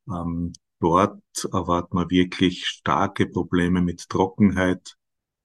ähm, 0.09 0.53
dort 0.81 1.21
erwartet 1.53 1.93
man 1.93 2.11
wirklich 2.11 2.67
starke 2.67 3.27
Probleme 3.27 3.83
mit 3.83 4.09
Trockenheit, 4.09 4.97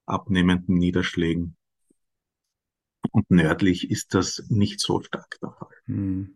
abnehmenden 0.06 0.78
Niederschlägen. 0.78 1.58
Und 3.12 3.30
nördlich 3.30 3.90
ist 3.92 4.14
das 4.14 4.46
nicht 4.50 4.80
so 4.80 5.02
stark 5.02 5.38
der 5.42 5.52
Fall. 5.52 5.76
Hm. 5.86 6.36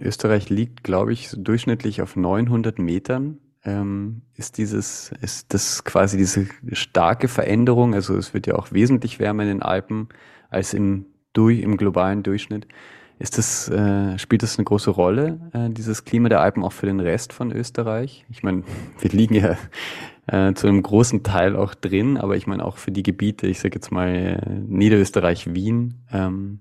Österreich 0.00 0.48
liegt, 0.48 0.82
glaube 0.82 1.12
ich, 1.12 1.30
durchschnittlich 1.36 2.00
auf 2.00 2.16
900 2.16 2.78
Metern. 2.78 3.40
ähm, 3.66 4.22
ist 4.34 4.58
dieses, 4.58 5.12
ist 5.22 5.54
das 5.54 5.84
quasi 5.84 6.18
diese 6.18 6.46
starke 6.72 7.28
Veränderung, 7.28 7.94
also 7.94 8.14
es 8.16 8.34
wird 8.34 8.46
ja 8.46 8.56
auch 8.56 8.72
wesentlich 8.72 9.18
wärmer 9.18 9.44
in 9.44 9.48
den 9.48 9.62
Alpen 9.62 10.08
als 10.50 10.74
im, 10.74 11.06
durch, 11.32 11.60
im 11.60 11.78
globalen 11.78 12.22
Durchschnitt. 12.22 12.66
Ist 13.24 13.38
das, 13.38 13.70
äh, 13.70 14.18
spielt 14.18 14.42
das 14.42 14.58
eine 14.58 14.66
große 14.66 14.90
Rolle, 14.90 15.40
äh, 15.54 15.70
dieses 15.70 16.04
Klima 16.04 16.28
der 16.28 16.42
Alpen 16.42 16.62
auch 16.62 16.74
für 16.74 16.84
den 16.84 17.00
Rest 17.00 17.32
von 17.32 17.52
Österreich? 17.52 18.26
Ich 18.28 18.42
meine, 18.42 18.64
wir 19.00 19.10
liegen 19.12 19.34
ja 19.34 19.56
äh, 20.26 20.52
zu 20.52 20.66
einem 20.66 20.82
großen 20.82 21.22
Teil 21.22 21.56
auch 21.56 21.72
drin, 21.72 22.18
aber 22.18 22.36
ich 22.36 22.46
meine 22.46 22.62
auch 22.62 22.76
für 22.76 22.92
die 22.92 23.02
Gebiete, 23.02 23.46
ich 23.46 23.60
sage 23.60 23.76
jetzt 23.76 23.90
mal 23.90 24.08
äh, 24.14 24.50
Niederösterreich, 24.50 25.54
Wien, 25.54 26.04
ähm, 26.12 26.60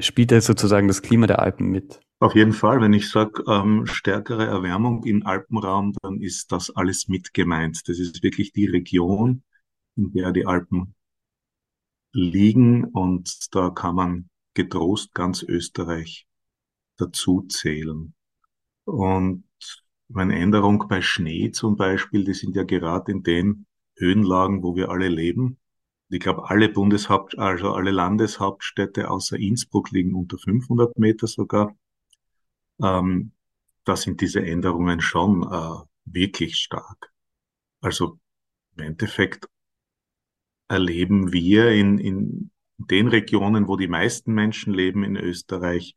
spielt 0.00 0.32
da 0.32 0.42
sozusagen 0.42 0.86
das 0.86 1.00
Klima 1.00 1.26
der 1.26 1.38
Alpen 1.38 1.70
mit? 1.70 1.98
Auf 2.20 2.34
jeden 2.34 2.52
Fall, 2.52 2.82
wenn 2.82 2.92
ich 2.92 3.08
sage 3.08 3.42
ähm, 3.48 3.86
stärkere 3.86 4.44
Erwärmung 4.44 5.02
im 5.04 5.24
Alpenraum, 5.24 5.94
dann 6.02 6.20
ist 6.20 6.52
das 6.52 6.76
alles 6.76 7.08
mit 7.08 7.32
gemeint. 7.32 7.88
Das 7.88 7.98
ist 7.98 8.22
wirklich 8.22 8.52
die 8.52 8.66
Region, 8.66 9.42
in 9.96 10.12
der 10.12 10.30
die 10.32 10.44
Alpen 10.44 10.94
liegen 12.12 12.84
und 12.84 13.54
da 13.54 13.70
kann 13.70 13.94
man 13.94 14.28
getrost 14.54 15.14
ganz 15.14 15.42
Österreich 15.42 16.26
dazu 16.96 17.42
zählen. 17.48 18.14
Und 18.84 19.44
meine 20.08 20.38
Änderung 20.38 20.86
bei 20.88 21.02
Schnee 21.02 21.50
zum 21.50 21.76
Beispiel, 21.76 22.24
die 22.24 22.34
sind 22.34 22.54
ja 22.56 22.64
gerade 22.64 23.12
in 23.12 23.22
den 23.22 23.66
Höhenlagen, 23.96 24.62
wo 24.62 24.76
wir 24.76 24.90
alle 24.90 25.08
leben. 25.08 25.58
Ich 26.08 26.20
glaube, 26.20 26.48
alle 26.48 26.68
Bundeshaupt, 26.68 27.38
also 27.38 27.72
alle 27.72 27.90
Landeshauptstädte 27.90 29.10
außer 29.10 29.36
Innsbruck 29.36 29.90
liegen 29.90 30.14
unter 30.14 30.38
500 30.38 30.98
Meter 30.98 31.26
sogar 31.26 31.74
ähm, 32.82 33.32
da 33.84 33.96
sind 33.96 34.20
diese 34.20 34.44
Änderungen 34.44 35.00
schon 35.00 35.42
äh, 35.42 35.84
wirklich 36.04 36.56
stark. 36.56 37.12
Also 37.80 38.18
im 38.76 38.84
Endeffekt 38.84 39.48
erleben 40.68 41.32
wir 41.32 41.70
in, 41.70 41.98
in 41.98 42.50
den 42.78 43.08
Regionen, 43.08 43.68
wo 43.68 43.76
die 43.76 43.88
meisten 43.88 44.32
Menschen 44.32 44.72
leben 44.72 45.04
in 45.04 45.16
Österreich, 45.16 45.94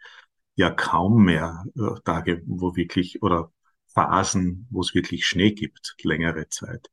ja 0.55 0.71
kaum 0.71 1.25
mehr 1.25 1.65
äh, 1.75 1.99
Tage, 2.03 2.41
wo 2.45 2.75
wirklich 2.75 3.21
oder 3.21 3.51
Phasen, 3.87 4.67
wo 4.69 4.81
es 4.81 4.93
wirklich 4.93 5.25
Schnee 5.25 5.51
gibt, 5.51 5.95
längere 6.03 6.49
Zeit. 6.49 6.89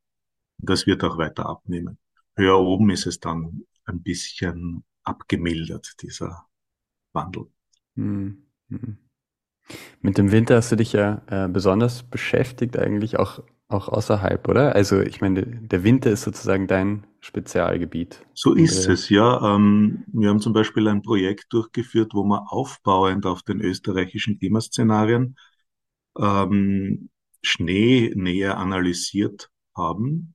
Das 0.58 0.86
wird 0.86 1.04
auch 1.04 1.18
weiter 1.18 1.46
abnehmen. 1.46 1.98
Höher 2.36 2.58
oben 2.58 2.90
ist 2.90 3.06
es 3.06 3.20
dann 3.20 3.64
ein 3.84 4.02
bisschen 4.02 4.84
abgemildert, 5.02 6.02
dieser 6.02 6.46
Wandel. 7.12 7.46
Hm. 7.96 8.46
Hm. 8.68 8.98
Mit 10.00 10.18
dem 10.18 10.32
Winter 10.32 10.56
hast 10.56 10.72
du 10.72 10.76
dich 10.76 10.92
ja 10.92 11.22
äh, 11.26 11.48
besonders 11.48 12.02
beschäftigt, 12.02 12.78
eigentlich 12.78 13.18
auch, 13.18 13.42
auch 13.68 13.88
außerhalb, 13.88 14.46
oder? 14.48 14.74
Also 14.74 15.00
ich 15.00 15.20
meine, 15.20 15.44
der 15.44 15.84
Winter 15.84 16.10
ist 16.10 16.22
sozusagen 16.22 16.66
dein 16.66 17.06
Spezialgebiet. 17.20 18.24
So 18.34 18.54
ist 18.54 18.86
es, 18.88 19.08
ja. 19.08 19.54
Ähm, 19.54 20.04
wir 20.08 20.28
haben 20.28 20.40
zum 20.40 20.52
Beispiel 20.52 20.86
ein 20.88 21.02
Projekt 21.02 21.46
durchgeführt, 21.52 22.12
wo 22.14 22.24
wir 22.24 22.52
aufbauend 22.52 23.26
auf 23.26 23.42
den 23.42 23.60
österreichischen 23.60 24.38
Klimaszenarien 24.38 25.36
ähm, 26.18 27.08
Schnee 27.42 28.12
näher 28.14 28.58
analysiert 28.58 29.50
haben. 29.74 30.34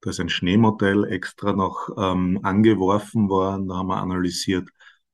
Da 0.00 0.10
ist 0.10 0.20
ein 0.20 0.28
Schneemodell 0.28 1.04
extra 1.04 1.52
noch 1.52 1.88
ähm, 1.98 2.40
angeworfen 2.42 3.28
worden. 3.28 3.68
Da 3.68 3.76
haben 3.76 3.88
wir 3.88 4.00
analysiert, 4.00 4.68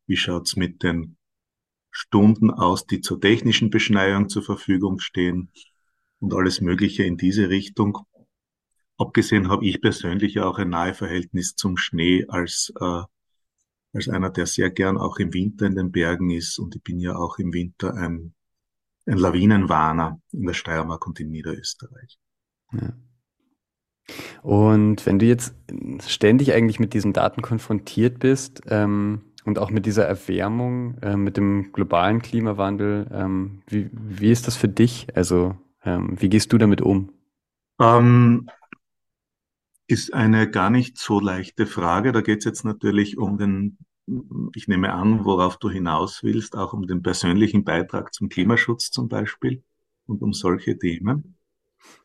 wie 0.07 0.17
schaut's 0.17 0.57
mit 0.57 0.83
den 0.83 1.17
Stunden 1.90 2.51
aus, 2.51 2.87
die 2.87 3.01
zur 3.01 3.21
technischen 3.21 3.71
Beschneiung 3.71 4.29
zur 4.29 4.43
Verfügung 4.43 4.99
stehen 4.99 5.51
und 6.20 6.35
alles 6.35 6.61
Mögliche 6.61 7.05
in 7.05 7.16
diese 7.16 7.48
Richtung. 7.48 7.98
Abgesehen 8.96 9.48
habe 9.48 9.64
ich 9.64 9.81
persönlich 9.81 10.40
auch 10.40 10.59
ein 10.59 10.70
nahe 10.70 10.94
Verhältnis 10.94 11.57
zum 11.57 11.77
Schnee 11.77 12.27
als, 12.29 12.72
äh, 12.81 13.03
als 13.92 14.09
einer, 14.09 14.31
der 14.31 14.46
sehr 14.46 14.70
gern 14.70 14.96
auch 14.96 15.18
im 15.18 15.35
Winter 15.35 15.66
in 15.66 15.74
den 15.74 15.90
Bergen 15.90 16.31
ist. 16.31 16.59
Und 16.59 16.77
ich 16.77 16.83
bin 16.83 17.00
ja 17.00 17.16
auch 17.16 17.38
im 17.38 17.53
Winter 17.53 17.94
ein, 17.94 18.35
ein 19.07 19.18
Lawinenwarner 19.18 20.20
in 20.33 20.46
der 20.46 20.55
Steiermark 20.55 21.07
und 21.07 21.18
in 21.20 21.31
Niederösterreich. 21.31 22.18
Ja. 22.72 22.92
Und 24.42 25.07
wenn 25.07 25.18
du 25.18 25.27
jetzt 25.27 25.55
ständig 26.07 26.53
eigentlich 26.53 26.79
mit 26.79 26.94
diesen 26.94 27.12
Daten 27.12 27.42
konfrontiert 27.42 28.18
bist, 28.18 28.61
ähm, 28.68 29.22
und 29.44 29.59
auch 29.59 29.70
mit 29.70 29.87
dieser 29.87 30.07
Erwärmung, 30.07 30.96
äh, 31.03 31.16
mit 31.16 31.37
dem 31.37 31.72
globalen 31.72 32.22
Klimawandel, 32.22 33.07
ähm, 33.12 33.62
wie, 33.66 33.90
wie 33.92 34.31
ist 34.31 34.46
das 34.46 34.57
für 34.57 34.68
dich? 34.68 35.09
Also, 35.14 35.57
ähm, 35.85 36.16
wie 36.20 36.29
gehst 36.29 36.53
du 36.53 36.59
damit 36.59 36.81
um? 36.81 37.12
Ähm, 37.81 38.49
ist 39.87 40.14
eine 40.14 40.51
gar 40.51 40.70
nicht 40.70 40.99
so 40.99 41.20
leichte 41.20 41.66
Frage. 41.66 42.12
Da 42.12 42.20
geht 42.20 42.38
es 42.38 42.44
jetzt 42.44 42.64
natürlich 42.64 43.18
um 43.18 43.37
den, 43.37 43.79
ich 44.55 44.68
nehme 44.68 44.92
an, 44.92 45.25
worauf 45.25 45.59
du 45.59 45.70
hinaus 45.70 46.23
willst, 46.23 46.57
auch 46.57 46.73
um 46.73 46.87
den 46.87 47.03
persönlichen 47.03 47.64
Beitrag 47.64 48.14
zum 48.14 48.29
Klimaschutz 48.29 48.90
zum 48.90 49.09
Beispiel 49.09 49.62
und 50.07 50.23
um 50.23 50.33
solche 50.33 50.79
Themen. 50.79 51.37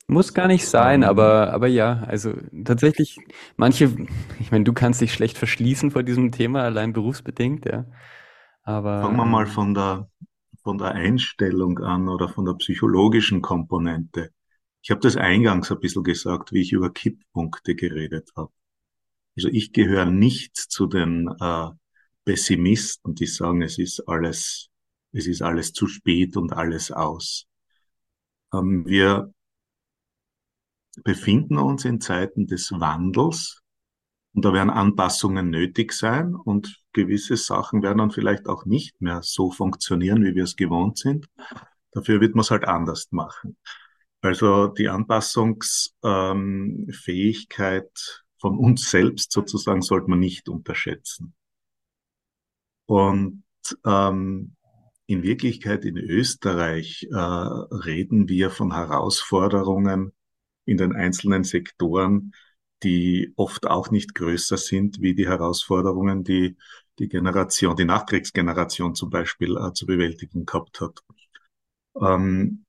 Muss 0.07 0.33
gar 0.33 0.47
nicht 0.47 0.67
sein, 0.67 1.03
ähm, 1.03 1.09
aber, 1.09 1.53
aber 1.53 1.67
ja, 1.67 2.03
also 2.07 2.33
tatsächlich, 2.65 3.19
manche, 3.57 3.95
ich 4.39 4.51
meine, 4.51 4.63
du 4.63 4.73
kannst 4.73 5.01
dich 5.01 5.13
schlecht 5.13 5.37
verschließen 5.37 5.91
vor 5.91 6.03
diesem 6.03 6.31
Thema, 6.31 6.63
allein 6.63 6.93
berufsbedingt, 6.93 7.65
ja. 7.65 7.85
Aber. 8.63 9.03
Fangen 9.03 9.17
wir 9.17 9.25
mal 9.25 9.45
von 9.45 9.73
der, 9.73 10.09
von 10.69 10.77
der 10.77 10.91
Einstellung 10.91 11.79
an 11.79 12.07
oder 12.07 12.29
von 12.29 12.45
der 12.45 12.53
psychologischen 12.53 13.41
Komponente. 13.41 14.31
Ich 14.83 14.91
habe 14.91 15.01
das 15.01 15.17
eingangs 15.17 15.71
ein 15.71 15.79
bisschen 15.79 16.03
gesagt, 16.03 16.51
wie 16.51 16.61
ich 16.61 16.73
über 16.73 16.93
Kipppunkte 16.93 17.73
geredet 17.73 18.29
habe. 18.37 18.53
Also 19.35 19.47
ich 19.47 19.73
gehöre 19.73 20.05
nicht 20.05 20.55
zu 20.55 20.85
den 20.85 21.27
äh, 21.39 21.69
Pessimisten, 22.23 23.15
die 23.15 23.25
sagen, 23.25 23.63
es 23.63 23.79
ist 23.79 24.07
alles, 24.07 24.69
es 25.11 25.25
ist 25.25 25.41
alles 25.41 25.73
zu 25.73 25.87
spät 25.87 26.37
und 26.37 26.53
alles 26.53 26.91
aus. 26.91 27.47
Ähm, 28.53 28.85
wir 28.85 29.33
befinden 31.03 31.57
uns 31.57 31.83
in 31.83 31.99
Zeiten 31.99 32.45
des 32.45 32.69
Wandels 32.73 33.63
und 34.33 34.45
da 34.45 34.53
werden 34.53 34.69
Anpassungen 34.69 35.49
nötig 35.49 35.93
sein 35.93 36.35
und 36.35 36.81
gewisse 36.93 37.35
Sachen 37.35 37.81
werden 37.81 37.97
dann 37.97 38.11
vielleicht 38.11 38.47
auch 38.47 38.65
nicht 38.65 39.01
mehr 39.01 39.21
so 39.23 39.51
funktionieren, 39.51 40.23
wie 40.23 40.35
wir 40.35 40.43
es 40.43 40.55
gewohnt 40.55 40.97
sind. 40.97 41.27
Dafür 41.91 42.21
wird 42.21 42.35
man 42.35 42.41
es 42.41 42.51
halt 42.51 42.65
anders 42.65 43.07
machen. 43.11 43.57
Also 44.21 44.67
die 44.67 44.89
Anpassungsfähigkeit 44.89 47.83
ähm, 47.83 47.89
von 48.37 48.57
uns 48.57 48.89
selbst 48.89 49.31
sozusagen 49.31 49.81
sollte 49.81 50.09
man 50.09 50.19
nicht 50.19 50.49
unterschätzen. 50.49 51.33
Und 52.85 53.43
ähm, 53.85 54.55
in 55.05 55.23
Wirklichkeit 55.23 55.85
in 55.85 55.97
Österreich 55.97 57.07
äh, 57.11 57.15
reden 57.15 58.29
wir 58.29 58.51
von 58.51 58.73
Herausforderungen, 58.73 60.13
in 60.65 60.77
den 60.77 60.93
einzelnen 60.93 61.43
Sektoren, 61.43 62.33
die 62.83 63.33
oft 63.35 63.67
auch 63.67 63.91
nicht 63.91 64.15
größer 64.15 64.57
sind 64.57 65.01
wie 65.01 65.13
die 65.15 65.27
Herausforderungen, 65.27 66.23
die 66.23 66.57
die 66.99 67.07
Generation, 67.07 67.75
die 67.75 67.85
Nachkriegsgeneration 67.85 68.95
zum 68.95 69.09
Beispiel 69.09 69.57
äh, 69.57 69.73
zu 69.73 69.85
bewältigen 69.85 70.45
gehabt 70.45 70.81
hat. 70.81 70.99
Ähm, 71.99 72.65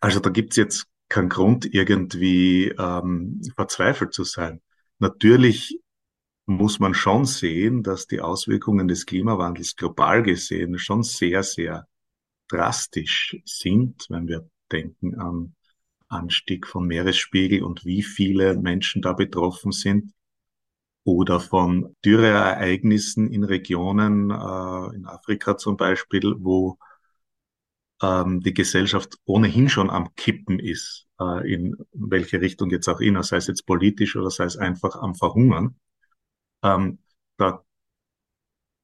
also 0.00 0.20
da 0.20 0.30
gibt's 0.30 0.56
jetzt 0.56 0.86
keinen 1.08 1.28
Grund, 1.28 1.66
irgendwie 1.66 2.68
ähm, 2.68 3.40
verzweifelt 3.54 4.14
zu 4.14 4.24
sein. 4.24 4.62
Natürlich 4.98 5.78
muss 6.46 6.78
man 6.78 6.94
schon 6.94 7.24
sehen, 7.26 7.82
dass 7.82 8.06
die 8.06 8.20
Auswirkungen 8.20 8.88
des 8.88 9.06
Klimawandels 9.06 9.76
global 9.76 10.22
gesehen 10.22 10.78
schon 10.78 11.02
sehr, 11.02 11.42
sehr 11.42 11.86
drastisch 12.48 13.36
sind, 13.44 14.06
wenn 14.08 14.26
wir 14.26 14.48
denken 14.70 15.18
an 15.20 15.54
Anstieg 16.12 16.66
vom 16.66 16.86
Meeresspiegel 16.86 17.62
und 17.62 17.84
wie 17.84 18.02
viele 18.02 18.56
Menschen 18.56 19.02
da 19.02 19.12
betroffen 19.12 19.72
sind 19.72 20.12
oder 21.04 21.40
von 21.40 21.96
Dürreereignissen 22.04 23.32
in 23.32 23.44
Regionen, 23.44 24.30
äh, 24.30 24.96
in 24.96 25.06
Afrika 25.06 25.56
zum 25.56 25.76
Beispiel, 25.76 26.34
wo 26.38 26.78
ähm, 28.02 28.40
die 28.40 28.54
Gesellschaft 28.54 29.16
ohnehin 29.24 29.68
schon 29.68 29.90
am 29.90 30.14
Kippen 30.14 30.58
ist, 30.58 31.06
äh, 31.20 31.52
in 31.52 31.76
welche 31.92 32.40
Richtung 32.40 32.70
jetzt 32.70 32.88
auch 32.88 33.00
immer, 33.00 33.22
sei 33.22 33.38
es 33.38 33.46
jetzt 33.46 33.66
politisch 33.66 34.16
oder 34.16 34.30
sei 34.30 34.44
es 34.44 34.56
einfach 34.56 34.96
am 34.96 35.14
Verhungern. 35.14 35.76
Ähm, 36.62 36.98
da, 37.36 37.64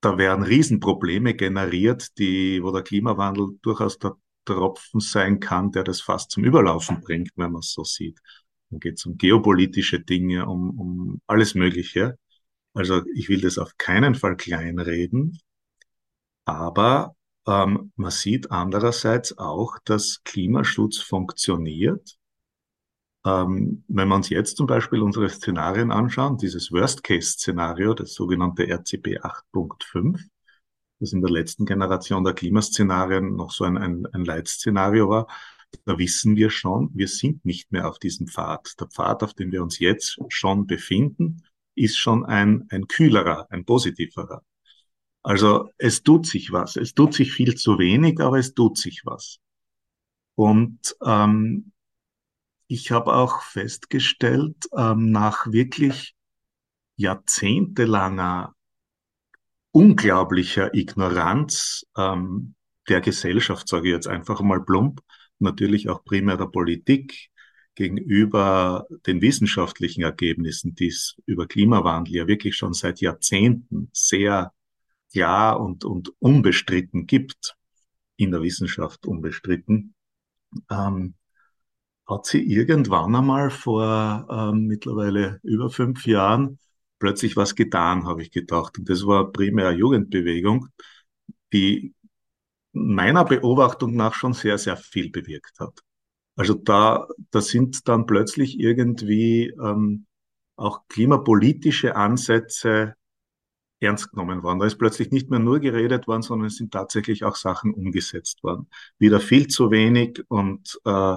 da 0.00 0.18
werden 0.18 0.44
Riesenprobleme 0.44 1.34
generiert, 1.34 2.18
die, 2.18 2.62
wo 2.62 2.72
der 2.72 2.82
Klimawandel 2.82 3.58
durchaus 3.62 3.98
der 3.98 4.16
Tropfen 4.54 5.00
sein 5.00 5.40
kann, 5.40 5.72
der 5.72 5.84
das 5.84 6.00
fast 6.00 6.30
zum 6.30 6.44
Überlaufen 6.44 7.00
bringt, 7.00 7.30
wenn 7.36 7.52
man 7.52 7.60
es 7.60 7.72
so 7.72 7.84
sieht. 7.84 8.20
Dann 8.70 8.80
geht 8.80 8.98
es 8.98 9.06
um 9.06 9.16
geopolitische 9.18 10.00
Dinge, 10.00 10.46
um, 10.46 10.78
um 10.78 11.20
alles 11.26 11.54
Mögliche. 11.54 12.18
Also 12.74 13.02
ich 13.14 13.28
will 13.28 13.40
das 13.40 13.58
auf 13.58 13.76
keinen 13.78 14.14
Fall 14.14 14.36
kleinreden, 14.36 15.38
aber 16.44 17.14
ähm, 17.46 17.92
man 17.96 18.10
sieht 18.10 18.50
andererseits 18.50 19.38
auch, 19.38 19.78
dass 19.84 20.22
Klimaschutz 20.24 20.98
funktioniert 20.98 22.18
Ähm, 23.24 23.84
wenn 23.88 24.08
wir 24.08 24.14
uns 24.14 24.28
jetzt 24.30 24.56
zum 24.56 24.66
Beispiel 24.66 25.02
unsere 25.02 25.28
Szenarien 25.28 25.90
anschauen, 25.90 26.38
dieses 26.38 26.72
Worst-Case-Szenario, 26.72 27.94
das 27.94 28.14
sogenannte 28.14 28.66
RCP 28.68 29.18
8.5, 29.18 30.20
das 31.00 31.12
in 31.12 31.20
der 31.20 31.30
letzten 31.30 31.64
Generation 31.66 32.24
der 32.24 32.34
Klimaszenarien 32.34 33.36
noch 33.36 33.50
so 33.50 33.64
ein, 33.64 33.76
ein, 33.78 34.06
ein 34.12 34.24
Leitszenario 34.24 35.08
war, 35.08 35.26
da 35.84 35.98
wissen 35.98 36.36
wir 36.36 36.50
schon, 36.50 36.90
wir 36.94 37.08
sind 37.08 37.44
nicht 37.44 37.72
mehr 37.72 37.88
auf 37.88 37.98
diesem 37.98 38.26
Pfad. 38.26 38.74
Der 38.80 38.88
Pfad, 38.88 39.22
auf 39.22 39.34
dem 39.34 39.52
wir 39.52 39.62
uns 39.62 39.78
jetzt 39.78 40.18
schon 40.28 40.66
befinden, 40.66 41.42
ist 41.74 41.98
schon 41.98 42.24
ein, 42.24 42.66
ein 42.70 42.88
kühlerer, 42.88 43.46
ein 43.50 43.64
positiverer. 43.64 44.42
Also 45.22 45.68
es 45.76 46.02
tut 46.02 46.26
sich 46.26 46.52
was. 46.52 46.76
Es 46.76 46.94
tut 46.94 47.14
sich 47.14 47.32
viel 47.32 47.54
zu 47.54 47.78
wenig, 47.78 48.20
aber 48.20 48.38
es 48.38 48.54
tut 48.54 48.78
sich 48.78 49.02
was. 49.04 49.38
Und 50.34 50.96
ähm, 51.04 51.72
ich 52.66 52.90
habe 52.90 53.14
auch 53.14 53.42
festgestellt, 53.42 54.68
ähm, 54.76 55.10
nach 55.10 55.50
wirklich 55.52 56.14
jahrzehntelanger 56.96 58.54
unglaublicher 59.72 60.74
Ignoranz 60.74 61.86
ähm, 61.96 62.54
der 62.88 63.00
Gesellschaft, 63.00 63.68
sage 63.68 63.88
ich 63.88 63.94
jetzt 63.94 64.08
einfach 64.08 64.40
mal 64.40 64.64
plump, 64.64 65.00
natürlich 65.38 65.88
auch 65.88 66.04
primär 66.04 66.36
der 66.36 66.46
Politik 66.46 67.30
gegenüber 67.74 68.86
den 69.06 69.20
wissenschaftlichen 69.20 70.02
Ergebnissen, 70.02 70.74
die 70.74 70.88
es 70.88 71.16
über 71.26 71.46
Klimawandel 71.46 72.14
ja 72.14 72.26
wirklich 72.26 72.56
schon 72.56 72.72
seit 72.72 73.00
Jahrzehnten 73.00 73.88
sehr 73.92 74.52
klar 75.12 75.60
und, 75.60 75.84
und 75.84 76.12
unbestritten 76.18 77.06
gibt, 77.06 77.56
in 78.16 78.32
der 78.32 78.42
Wissenschaft 78.42 79.06
unbestritten, 79.06 79.94
ähm, 80.70 81.14
hat 82.06 82.26
sie 82.26 82.42
irgendwann 82.42 83.14
einmal 83.14 83.50
vor 83.50 84.26
ähm, 84.28 84.66
mittlerweile 84.66 85.38
über 85.44 85.70
fünf 85.70 86.06
Jahren 86.06 86.58
plötzlich 86.98 87.36
was 87.36 87.54
getan, 87.54 88.06
habe 88.06 88.22
ich 88.22 88.30
gedacht. 88.30 88.78
Und 88.78 88.88
das 88.88 89.06
war 89.06 89.32
primär 89.32 89.72
Jugendbewegung, 89.72 90.68
die 91.52 91.94
meiner 92.72 93.24
Beobachtung 93.24 93.96
nach 93.96 94.14
schon 94.14 94.34
sehr, 94.34 94.58
sehr 94.58 94.76
viel 94.76 95.10
bewirkt 95.10 95.58
hat. 95.60 95.80
Also 96.36 96.54
da, 96.54 97.08
da 97.30 97.40
sind 97.40 97.88
dann 97.88 98.06
plötzlich 98.06 98.60
irgendwie 98.60 99.48
ähm, 99.60 100.06
auch 100.56 100.86
klimapolitische 100.88 101.96
Ansätze 101.96 102.94
ernst 103.80 104.10
genommen 104.10 104.42
worden. 104.42 104.58
Da 104.58 104.66
ist 104.66 104.78
plötzlich 104.78 105.10
nicht 105.10 105.30
mehr 105.30 105.38
nur 105.38 105.60
geredet 105.60 106.06
worden, 106.06 106.22
sondern 106.22 106.46
es 106.46 106.56
sind 106.56 106.72
tatsächlich 106.72 107.24
auch 107.24 107.36
Sachen 107.36 107.72
umgesetzt 107.74 108.42
worden. 108.42 108.68
Wieder 108.98 109.20
viel 109.20 109.48
zu 109.48 109.70
wenig 109.70 110.22
und 110.28 110.78
äh, 110.84 111.16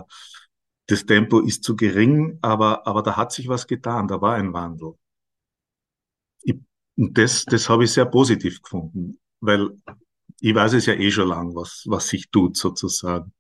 das 0.87 1.05
Tempo 1.05 1.39
ist 1.39 1.63
zu 1.63 1.75
gering, 1.75 2.37
aber, 2.41 2.85
aber 2.85 3.01
da 3.01 3.15
hat 3.15 3.31
sich 3.31 3.47
was 3.47 3.67
getan, 3.67 4.07
da 4.07 4.21
war 4.21 4.35
ein 4.35 4.53
Wandel. 4.53 4.95
Und 6.97 7.17
das, 7.17 7.45
das 7.45 7.69
habe 7.69 7.85
ich 7.85 7.91
sehr 7.91 8.05
positiv 8.05 8.61
gefunden, 8.61 9.19
weil 9.39 9.69
ich 10.39 10.55
weiß 10.55 10.73
es 10.73 10.85
ja 10.87 10.93
eh 10.93 11.11
schon 11.11 11.29
lang, 11.29 11.55
was, 11.55 11.83
was 11.87 12.07
sich 12.07 12.29
tut 12.29 12.57
sozusagen. 12.57 13.33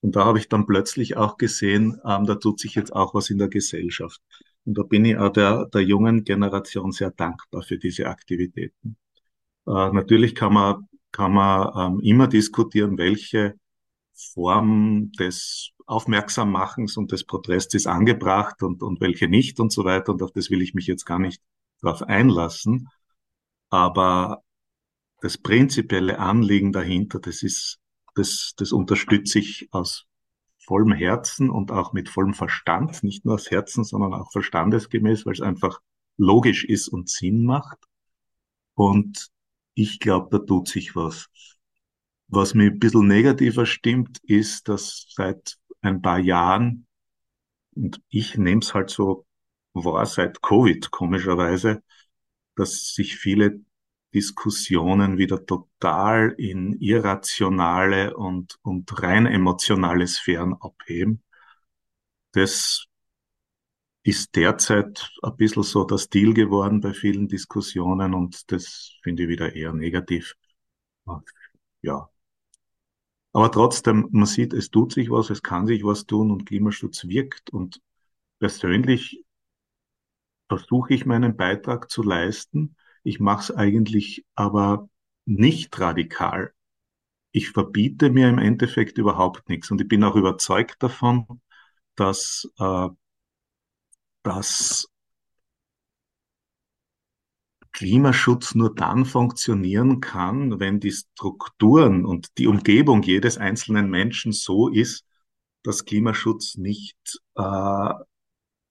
Und 0.00 0.16
da 0.16 0.24
habe 0.24 0.38
ich 0.38 0.48
dann 0.48 0.66
plötzlich 0.66 1.16
auch 1.16 1.36
gesehen, 1.38 2.00
ähm, 2.04 2.26
da 2.26 2.34
tut 2.36 2.60
sich 2.60 2.74
jetzt 2.74 2.92
auch 2.92 3.14
was 3.14 3.30
in 3.30 3.38
der 3.38 3.48
Gesellschaft. 3.48 4.20
Und 4.64 4.78
da 4.78 4.82
bin 4.82 5.04
ich 5.04 5.16
auch 5.16 5.30
der, 5.30 5.66
der 5.66 5.82
jungen 5.82 6.24
Generation 6.24 6.92
sehr 6.92 7.10
dankbar 7.10 7.62
für 7.62 7.78
diese 7.78 8.06
Aktivitäten. 8.06 8.96
Äh, 9.66 9.70
natürlich 9.92 10.34
kann 10.34 10.52
man, 10.52 10.88
kann 11.10 11.32
man 11.32 11.94
ähm, 11.94 12.00
immer 12.00 12.28
diskutieren, 12.28 12.98
welche 12.98 13.54
Form 14.12 15.10
des 15.18 15.70
Aufmerksammachens 15.86 16.96
und 16.96 17.12
des 17.12 17.24
Protests 17.24 17.86
angebracht 17.86 18.62
und, 18.62 18.82
und 18.82 19.00
welche 19.00 19.28
nicht 19.28 19.58
und 19.60 19.72
so 19.72 19.84
weiter. 19.84 20.12
Und 20.12 20.22
auf 20.22 20.32
das 20.32 20.50
will 20.50 20.62
ich 20.62 20.74
mich 20.74 20.86
jetzt 20.86 21.04
gar 21.04 21.18
nicht 21.18 21.42
drauf 21.84 22.02
einlassen. 22.02 22.88
Aber 23.70 24.42
das 25.20 25.38
prinzipielle 25.38 26.18
Anliegen 26.18 26.72
dahinter, 26.72 27.18
das 27.20 27.42
ist, 27.42 27.78
das, 28.14 28.54
das 28.56 28.72
unterstütze 28.72 29.38
ich 29.38 29.68
aus 29.72 30.06
vollem 30.58 30.92
Herzen 30.92 31.50
und 31.50 31.70
auch 31.70 31.92
mit 31.92 32.08
vollem 32.08 32.34
Verstand, 32.34 33.02
nicht 33.02 33.24
nur 33.24 33.34
aus 33.34 33.50
Herzen, 33.50 33.84
sondern 33.84 34.14
auch 34.14 34.32
verstandesgemäß, 34.32 35.26
weil 35.26 35.34
es 35.34 35.40
einfach 35.40 35.80
logisch 36.16 36.64
ist 36.64 36.88
und 36.88 37.08
Sinn 37.08 37.44
macht. 37.44 37.78
Und 38.74 39.28
ich 39.74 40.00
glaube, 40.00 40.28
da 40.30 40.44
tut 40.44 40.68
sich 40.68 40.96
was. 40.96 41.28
Was 42.28 42.54
mir 42.54 42.70
ein 42.70 42.78
bisschen 42.78 43.06
negativer 43.06 43.66
stimmt, 43.66 44.18
ist, 44.24 44.68
dass 44.68 45.06
seit 45.10 45.56
ein 45.82 46.00
paar 46.00 46.18
Jahren, 46.18 46.86
und 47.74 48.00
ich 48.08 48.38
nehme 48.38 48.60
es 48.60 48.72
halt 48.72 48.90
so 48.90 49.26
wahr, 49.74 50.06
seit 50.06 50.42
Covid 50.42 50.90
komischerweise, 50.90 51.82
dass 52.54 52.94
sich 52.94 53.16
viele 53.16 53.60
Diskussionen 54.14 55.18
wieder 55.18 55.44
total 55.44 56.34
in 56.38 56.74
irrationale 56.80 58.16
und, 58.16 58.58
und 58.62 59.02
rein 59.02 59.26
emotionale 59.26 60.06
Sphären 60.06 60.54
abheben. 60.54 61.22
Das 62.32 62.86
ist 64.04 64.36
derzeit 64.36 65.10
ein 65.22 65.36
bisschen 65.36 65.62
so 65.62 65.84
der 65.84 65.98
Stil 65.98 66.34
geworden 66.34 66.80
bei 66.80 66.92
vielen 66.92 67.26
Diskussionen 67.26 68.14
und 68.14 68.52
das 68.52 68.92
finde 69.02 69.24
ich 69.24 69.28
wieder 69.28 69.54
eher 69.54 69.72
negativ. 69.72 70.36
Ja. 71.82 72.08
Aber 73.32 73.50
trotzdem, 73.50 74.08
man 74.12 74.26
sieht, 74.26 74.52
es 74.52 74.70
tut 74.70 74.92
sich 74.92 75.10
was, 75.10 75.30
es 75.30 75.42
kann 75.42 75.66
sich 75.66 75.84
was 75.84 76.06
tun 76.06 76.30
und 76.30 76.46
Klimaschutz 76.46 77.04
wirkt 77.08 77.50
und 77.50 77.80
persönlich 78.38 79.23
versuche 80.48 80.94
ich 80.94 81.06
meinen 81.06 81.36
Beitrag 81.36 81.90
zu 81.90 82.02
leisten 82.02 82.76
ich 83.04 83.20
mache 83.20 83.42
es 83.42 83.50
eigentlich 83.52 84.26
aber 84.34 84.88
nicht 85.26 85.78
radikal. 85.78 86.52
Ich 87.32 87.50
verbiete 87.50 88.10
mir 88.10 88.28
im 88.28 88.38
Endeffekt 88.38 88.98
überhaupt 88.98 89.48
nichts. 89.48 89.70
Und 89.70 89.80
ich 89.80 89.88
bin 89.88 90.02
auch 90.04 90.16
überzeugt 90.16 90.82
davon, 90.82 91.40
dass, 91.96 92.50
äh, 92.58 92.88
dass 94.22 94.88
Klimaschutz 97.72 98.54
nur 98.54 98.74
dann 98.74 99.04
funktionieren 99.04 100.00
kann, 100.00 100.60
wenn 100.60 100.80
die 100.80 100.92
Strukturen 100.92 102.06
und 102.06 102.38
die 102.38 102.46
Umgebung 102.46 103.02
jedes 103.02 103.36
einzelnen 103.36 103.90
Menschen 103.90 104.32
so 104.32 104.68
ist, 104.68 105.04
dass 105.62 105.84
Klimaschutz 105.84 106.56
nicht 106.56 107.20
äh, 107.34 107.94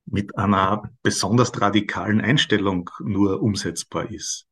mit 0.05 0.37
einer 0.37 0.91
besonders 1.01 1.59
radikalen 1.59 2.21
Einstellung 2.21 2.89
nur 2.99 3.41
umsetzbar 3.41 4.09
ist. 4.11 4.47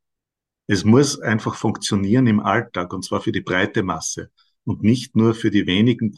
Es 0.68 0.86
muss 0.86 1.20
einfach 1.20 1.56
funktionieren 1.56 2.28
im 2.28 2.40
Alltag 2.40 2.94
und 2.94 3.04
zwar 3.04 3.22
für 3.22 3.32
die 3.32 3.42
breite 3.42 3.84
Masse 3.84 4.32
und 4.64 4.84
nicht 4.84 5.16
nur 5.16 5.34
für 5.36 5.52
die 5.52 5.66
wenigen 5.68 6.18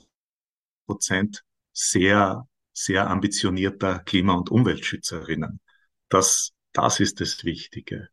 Prozent 0.86 1.43
sehr, 1.72 2.48
sehr 2.72 3.10
ambitionierter 3.10 4.00
Klima- 4.00 4.36
und 4.36 4.52
Umweltschützerinnen. 4.52 5.60
Das, 6.10 6.52
das 6.74 7.00
ist 7.00 7.22
das 7.22 7.43
Wichtige. 7.43 8.10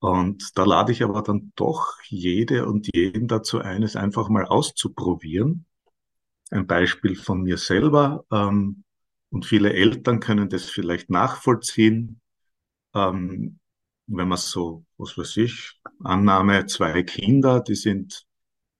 Und 0.00 0.58
da 0.58 0.64
lade 0.64 0.92
ich 0.92 1.02
aber 1.02 1.22
dann 1.22 1.52
doch 1.56 1.98
jede 2.08 2.66
und 2.66 2.94
jeden 2.94 3.28
dazu 3.28 3.60
ein, 3.60 3.82
es 3.82 3.96
einfach 3.96 4.28
mal 4.28 4.44
auszuprobieren. 4.44 5.66
Ein 6.50 6.66
Beispiel 6.66 7.16
von 7.16 7.42
mir 7.42 7.56
selber. 7.56 8.24
Ähm, 8.30 8.84
und 9.34 9.44
viele 9.46 9.72
Eltern 9.72 10.20
können 10.20 10.48
das 10.48 10.66
vielleicht 10.70 11.10
nachvollziehen. 11.10 12.20
Ähm, 12.94 13.58
wenn 14.06 14.28
man 14.28 14.38
so, 14.38 14.84
was 14.96 15.18
weiß 15.18 15.38
ich, 15.38 15.72
Annahme, 16.04 16.66
zwei 16.66 17.02
Kinder, 17.02 17.60
die 17.60 17.74
sind 17.74 18.26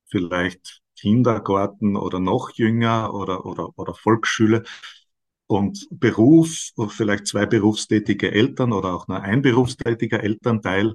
vielleicht 0.07 0.81
Kindergarten 0.97 1.97
oder 1.97 2.21
noch 2.21 2.53
jünger 2.53 3.13
oder, 3.15 3.45
oder, 3.45 3.77
oder 3.77 3.95
Volksschule 3.95 4.63
und 5.49 5.89
Beruf, 5.91 6.71
vielleicht 6.89 7.27
zwei 7.27 7.47
berufstätige 7.47 8.31
Eltern 8.31 8.73
oder 8.73 8.95
auch 8.95 9.09
nur 9.09 9.23
ein 9.23 9.43
berufstätiger 9.43 10.23
Elternteil. 10.23 10.95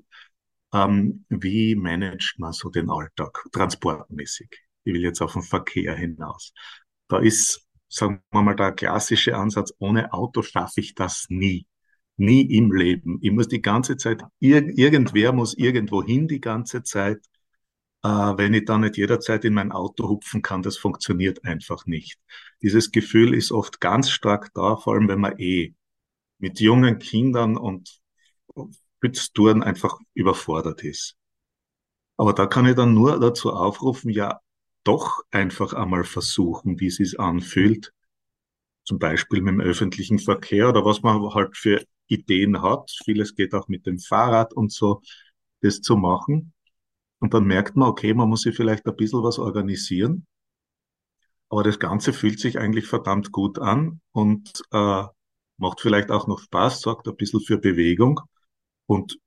Ähm, 0.73 1.25
wie 1.27 1.75
managt 1.75 2.39
man 2.39 2.53
so 2.53 2.69
den 2.69 2.89
Alltag 2.89 3.43
transportmäßig? 3.51 4.49
Ich 4.85 4.93
will 4.93 5.01
jetzt 5.01 5.21
auf 5.21 5.33
den 5.33 5.41
Verkehr 5.41 5.95
hinaus. 5.97 6.53
Da 7.09 7.17
ist 7.19 7.67
sagen 7.89 8.21
wir 8.31 8.41
mal, 8.41 8.55
der 8.55 8.71
klassische 8.73 9.35
Ansatz, 9.35 9.73
ohne 9.79 10.13
Auto 10.13 10.41
schaffe 10.41 10.79
ich 10.81 10.95
das 10.95 11.25
nie. 11.29 11.65
Nie 12.17 12.41
im 12.55 12.71
Leben. 12.71 13.19
Ich 13.21 13.31
muss 13.31 13.47
die 13.47 13.61
ganze 13.61 13.97
Zeit, 13.97 14.23
ir 14.39 14.67
irgendwer 14.77 15.33
muss 15.33 15.53
irgendwo 15.57 16.03
hin 16.03 16.27
die 16.27 16.41
ganze 16.41 16.83
Zeit. 16.83 17.25
Äh, 18.03 18.09
wenn 18.09 18.53
ich 18.53 18.65
dann 18.65 18.81
nicht 18.81 18.97
jederzeit 18.97 19.45
in 19.45 19.53
mein 19.53 19.71
Auto 19.71 20.07
hupfen 20.09 20.41
kann, 20.41 20.61
das 20.61 20.77
funktioniert 20.77 21.43
einfach 21.45 21.85
nicht. 21.85 22.19
Dieses 22.61 22.91
Gefühl 22.91 23.33
ist 23.33 23.51
oft 23.51 23.81
ganz 23.81 24.09
stark 24.09 24.53
da, 24.53 24.77
vor 24.77 24.93
allem 24.93 25.07
wenn 25.07 25.19
man 25.19 25.37
eh 25.39 25.73
mit 26.39 26.59
jungen 26.59 26.99
Kindern 26.99 27.57
und 27.57 27.99
Bütztouren 28.99 29.63
einfach 29.63 29.99
überfordert 30.13 30.83
ist. 30.83 31.15
Aber 32.17 32.33
da 32.33 32.47
kann 32.47 32.65
ich 32.65 32.75
dann 32.75 32.93
nur 32.93 33.19
dazu 33.19 33.51
aufrufen, 33.53 34.09
ja, 34.11 34.41
doch 34.83 35.23
einfach 35.31 35.73
einmal 35.73 36.03
versuchen, 36.03 36.79
wie 36.79 36.87
es 36.87 36.95
sich 36.95 37.19
anfühlt, 37.19 37.93
zum 38.83 38.99
Beispiel 38.99 39.41
mit 39.41 39.53
dem 39.53 39.61
öffentlichen 39.61 40.19
Verkehr 40.19 40.69
oder 40.69 40.85
was 40.85 41.01
man 41.01 41.21
halt 41.33 41.55
für 41.57 41.83
Ideen 42.07 42.61
hat. 42.61 42.91
Vieles 43.05 43.35
geht 43.35 43.53
auch 43.53 43.67
mit 43.67 43.85
dem 43.85 43.99
Fahrrad 43.99 44.53
und 44.53 44.71
so, 44.71 45.01
das 45.61 45.81
zu 45.81 45.95
machen. 45.95 46.53
Und 47.19 47.33
dann 47.33 47.45
merkt 47.45 47.75
man, 47.75 47.89
okay, 47.89 48.13
man 48.13 48.29
muss 48.29 48.41
sich 48.41 48.55
vielleicht 48.55 48.85
ein 48.87 48.95
bisschen 48.95 49.23
was 49.23 49.39
organisieren. 49.39 50.25
Aber 51.49 51.63
das 51.63 51.79
Ganze 51.79 52.13
fühlt 52.13 52.39
sich 52.39 52.59
eigentlich 52.59 52.87
verdammt 52.87 53.31
gut 53.31 53.59
an 53.59 54.01
und 54.11 54.61
äh, 54.71 55.03
macht 55.57 55.81
vielleicht 55.81 56.11
auch 56.11 56.27
noch 56.27 56.39
Spaß, 56.39 56.81
sorgt 56.81 57.07
ein 57.07 57.15
bisschen 57.15 57.41
für 57.41 57.57
Bewegung. 57.57 58.21
Und 58.85 59.19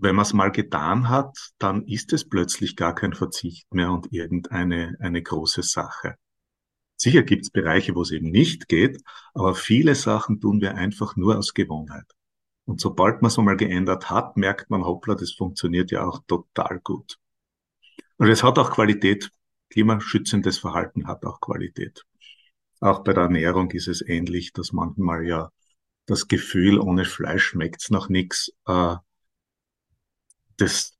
wenn 0.00 0.16
man 0.16 0.24
es 0.24 0.32
mal 0.32 0.50
getan 0.50 1.08
hat, 1.08 1.52
dann 1.58 1.84
ist 1.86 2.12
es 2.12 2.28
plötzlich 2.28 2.76
gar 2.76 2.94
kein 2.94 3.12
Verzicht 3.12 3.72
mehr 3.74 3.90
und 3.92 4.12
irgendeine 4.12 4.96
eine 5.00 5.22
große 5.22 5.62
Sache. 5.62 6.16
Sicher 6.96 7.22
gibt 7.22 7.44
es 7.44 7.50
Bereiche, 7.50 7.94
wo 7.94 8.02
es 8.02 8.10
eben 8.10 8.30
nicht 8.30 8.68
geht, 8.68 9.02
aber 9.32 9.54
viele 9.54 9.94
Sachen 9.94 10.40
tun 10.40 10.60
wir 10.60 10.74
einfach 10.74 11.16
nur 11.16 11.38
aus 11.38 11.54
Gewohnheit. 11.54 12.04
Und 12.66 12.80
sobald 12.80 13.22
man 13.22 13.30
es 13.30 13.38
einmal 13.38 13.56
geändert 13.56 14.10
hat, 14.10 14.36
merkt 14.36 14.70
man, 14.70 14.84
hoppla, 14.84 15.14
das 15.14 15.32
funktioniert 15.32 15.90
ja 15.90 16.06
auch 16.06 16.22
total 16.26 16.80
gut. 16.80 17.18
Und 18.18 18.28
es 18.28 18.42
hat 18.42 18.58
auch 18.58 18.70
Qualität. 18.70 19.30
Klimaschützendes 19.70 20.58
Verhalten 20.58 21.06
hat 21.06 21.24
auch 21.24 21.40
Qualität. 21.40 22.04
Auch 22.80 23.02
bei 23.02 23.12
der 23.12 23.24
Ernährung 23.24 23.70
ist 23.70 23.88
es 23.88 24.02
ähnlich, 24.06 24.52
dass 24.52 24.72
manchmal 24.72 25.26
ja 25.26 25.50
das 26.06 26.28
Gefühl, 26.28 26.78
ohne 26.78 27.04
Fleisch 27.04 27.44
schmeckt's 27.44 27.90
nach 27.90 28.08
nichts, 28.08 28.52
äh, 28.66 28.96
das 30.60 30.96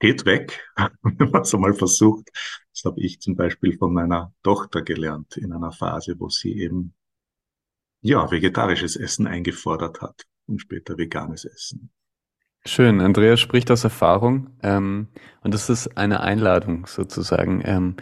geht 0.00 0.26
weg, 0.26 0.64
wenn 1.02 1.30
man 1.30 1.42
es 1.42 1.54
einmal 1.54 1.74
versucht. 1.74 2.30
Das 2.72 2.84
habe 2.84 3.00
ich 3.00 3.20
zum 3.20 3.36
Beispiel 3.36 3.76
von 3.78 3.92
meiner 3.92 4.32
Tochter 4.42 4.82
gelernt 4.82 5.36
in 5.36 5.52
einer 5.52 5.72
Phase, 5.72 6.16
wo 6.18 6.28
sie 6.28 6.58
eben 6.58 6.94
ja 8.00 8.30
vegetarisches 8.30 8.96
Essen 8.96 9.26
eingefordert 9.26 10.02
hat 10.02 10.26
und 10.46 10.60
später 10.60 10.98
veganes 10.98 11.44
Essen. 11.44 11.90
Schön, 12.66 13.00
Andreas 13.00 13.40
spricht 13.40 13.70
aus 13.70 13.84
Erfahrung 13.84 14.50
ähm, 14.62 15.08
und 15.42 15.52
das 15.52 15.68
ist 15.68 15.98
eine 15.98 16.20
Einladung 16.20 16.86
sozusagen, 16.86 17.62
ähm, 17.64 17.96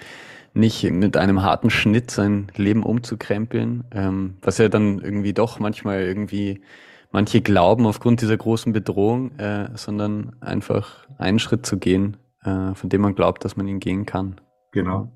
nicht 0.54 0.84
mit 0.84 1.16
einem 1.16 1.42
harten 1.42 1.70
Schnitt 1.70 2.10
sein 2.10 2.52
Leben 2.56 2.82
umzukrempeln, 2.82 3.84
ähm, 3.90 4.36
was 4.42 4.58
ja 4.58 4.68
dann 4.68 5.00
irgendwie 5.00 5.32
doch 5.32 5.58
manchmal 5.58 6.02
irgendwie 6.02 6.62
manche 7.12 7.40
glauben 7.40 7.86
aufgrund 7.86 8.20
dieser 8.20 8.36
großen 8.36 8.72
Bedrohung, 8.72 9.38
äh, 9.38 9.68
sondern 9.74 10.36
einfach 10.40 11.06
einen 11.18 11.38
Schritt 11.38 11.64
zu 11.64 11.78
gehen, 11.78 12.16
äh, 12.42 12.74
von 12.74 12.90
dem 12.90 13.02
man 13.02 13.14
glaubt, 13.14 13.44
dass 13.44 13.56
man 13.56 13.68
ihn 13.68 13.78
gehen 13.78 14.06
kann. 14.06 14.40
Genau. 14.72 15.12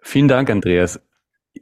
Vielen 0.00 0.28
Dank, 0.28 0.50
Andreas 0.50 1.00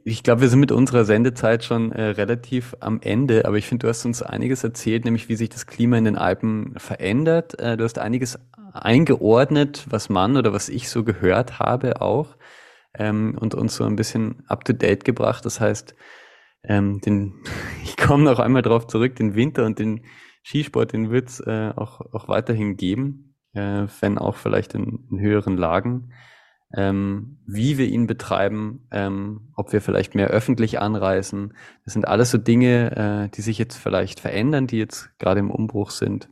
ich 0.03 0.23
glaube, 0.23 0.41
wir 0.41 0.49
sind 0.49 0.59
mit 0.59 0.71
unserer 0.71 1.05
Sendezeit 1.05 1.63
schon 1.63 1.91
äh, 1.91 2.03
relativ 2.03 2.75
am 2.79 2.99
Ende, 3.01 3.45
aber 3.45 3.57
ich 3.57 3.67
finde, 3.67 3.85
du 3.85 3.89
hast 3.89 4.05
uns 4.05 4.21
einiges 4.21 4.63
erzählt, 4.63 5.05
nämlich 5.05 5.29
wie 5.29 5.35
sich 5.35 5.49
das 5.49 5.67
Klima 5.67 5.97
in 5.97 6.05
den 6.05 6.17
Alpen 6.17 6.73
verändert. 6.77 7.59
Äh, 7.59 7.77
du 7.77 7.83
hast 7.83 7.99
einiges 7.99 8.39
eingeordnet, 8.73 9.85
was 9.89 10.09
man 10.09 10.35
oder 10.37 10.51
was 10.53 10.69
ich 10.69 10.89
so 10.89 11.03
gehört 11.03 11.59
habe 11.59 12.01
auch 12.01 12.35
ähm, 12.97 13.37
und 13.39 13.55
uns 13.55 13.75
so 13.75 13.85
ein 13.85 13.95
bisschen 13.95 14.43
up-to-date 14.47 15.05
gebracht. 15.05 15.45
Das 15.45 15.59
heißt, 15.59 15.95
ähm, 16.67 17.01
den, 17.01 17.33
ich 17.83 17.97
komme 17.97 18.23
noch 18.23 18.39
einmal 18.39 18.61
darauf 18.61 18.87
zurück, 18.87 19.15
den 19.15 19.35
Winter 19.35 19.65
und 19.65 19.79
den 19.79 20.05
Skisport, 20.43 20.93
den 20.93 21.09
wird 21.09 21.29
es 21.29 21.39
äh, 21.39 21.71
auch, 21.75 22.01
auch 22.13 22.27
weiterhin 22.27 22.77
geben, 22.77 23.35
äh, 23.53 23.87
wenn 23.99 24.17
auch 24.17 24.35
vielleicht 24.35 24.75
in, 24.75 25.07
in 25.09 25.19
höheren 25.19 25.57
Lagen 25.57 26.11
ähm, 26.75 27.37
wie 27.45 27.77
wir 27.77 27.87
ihn 27.87 28.07
betreiben, 28.07 28.87
ähm, 28.91 29.51
ob 29.55 29.71
wir 29.71 29.81
vielleicht 29.81 30.15
mehr 30.15 30.27
öffentlich 30.27 30.79
anreisen. 30.79 31.53
Das 31.85 31.93
sind 31.93 32.07
alles 32.07 32.31
so 32.31 32.37
Dinge, 32.37 33.27
äh, 33.27 33.35
die 33.35 33.41
sich 33.41 33.57
jetzt 33.57 33.77
vielleicht 33.77 34.19
verändern, 34.19 34.67
die 34.67 34.77
jetzt 34.77 35.09
gerade 35.17 35.39
im 35.39 35.51
Umbruch 35.51 35.91
sind. 35.91 36.29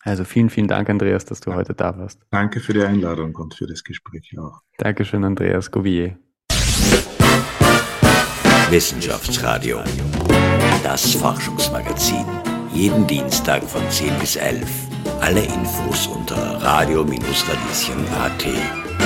Also 0.00 0.24
vielen, 0.24 0.50
vielen 0.50 0.68
Dank, 0.68 0.90
Andreas, 0.90 1.24
dass 1.24 1.40
du 1.40 1.54
heute 1.54 1.74
da 1.74 1.96
warst. 1.96 2.20
Danke 2.30 2.60
für 2.60 2.74
die 2.74 2.82
Einladung 2.82 3.34
und 3.36 3.54
für 3.54 3.66
das 3.66 3.84
Gespräch 3.84 4.34
auch. 4.38 4.60
Dankeschön, 4.76 5.24
Andreas 5.24 5.70
Govier. 5.70 6.18
Wissenschaftsradio. 8.70 9.80
Das 10.82 11.12
Forschungsmagazin. 11.12 12.24
Jeden 12.72 13.06
Dienstag 13.06 13.62
von 13.62 13.82
10 13.90 14.18
bis 14.18 14.36
11. 14.36 14.66
Alle 15.20 15.42
Infos 15.42 16.06
unter 16.06 16.62
radio-radieschen.at. 16.62 19.03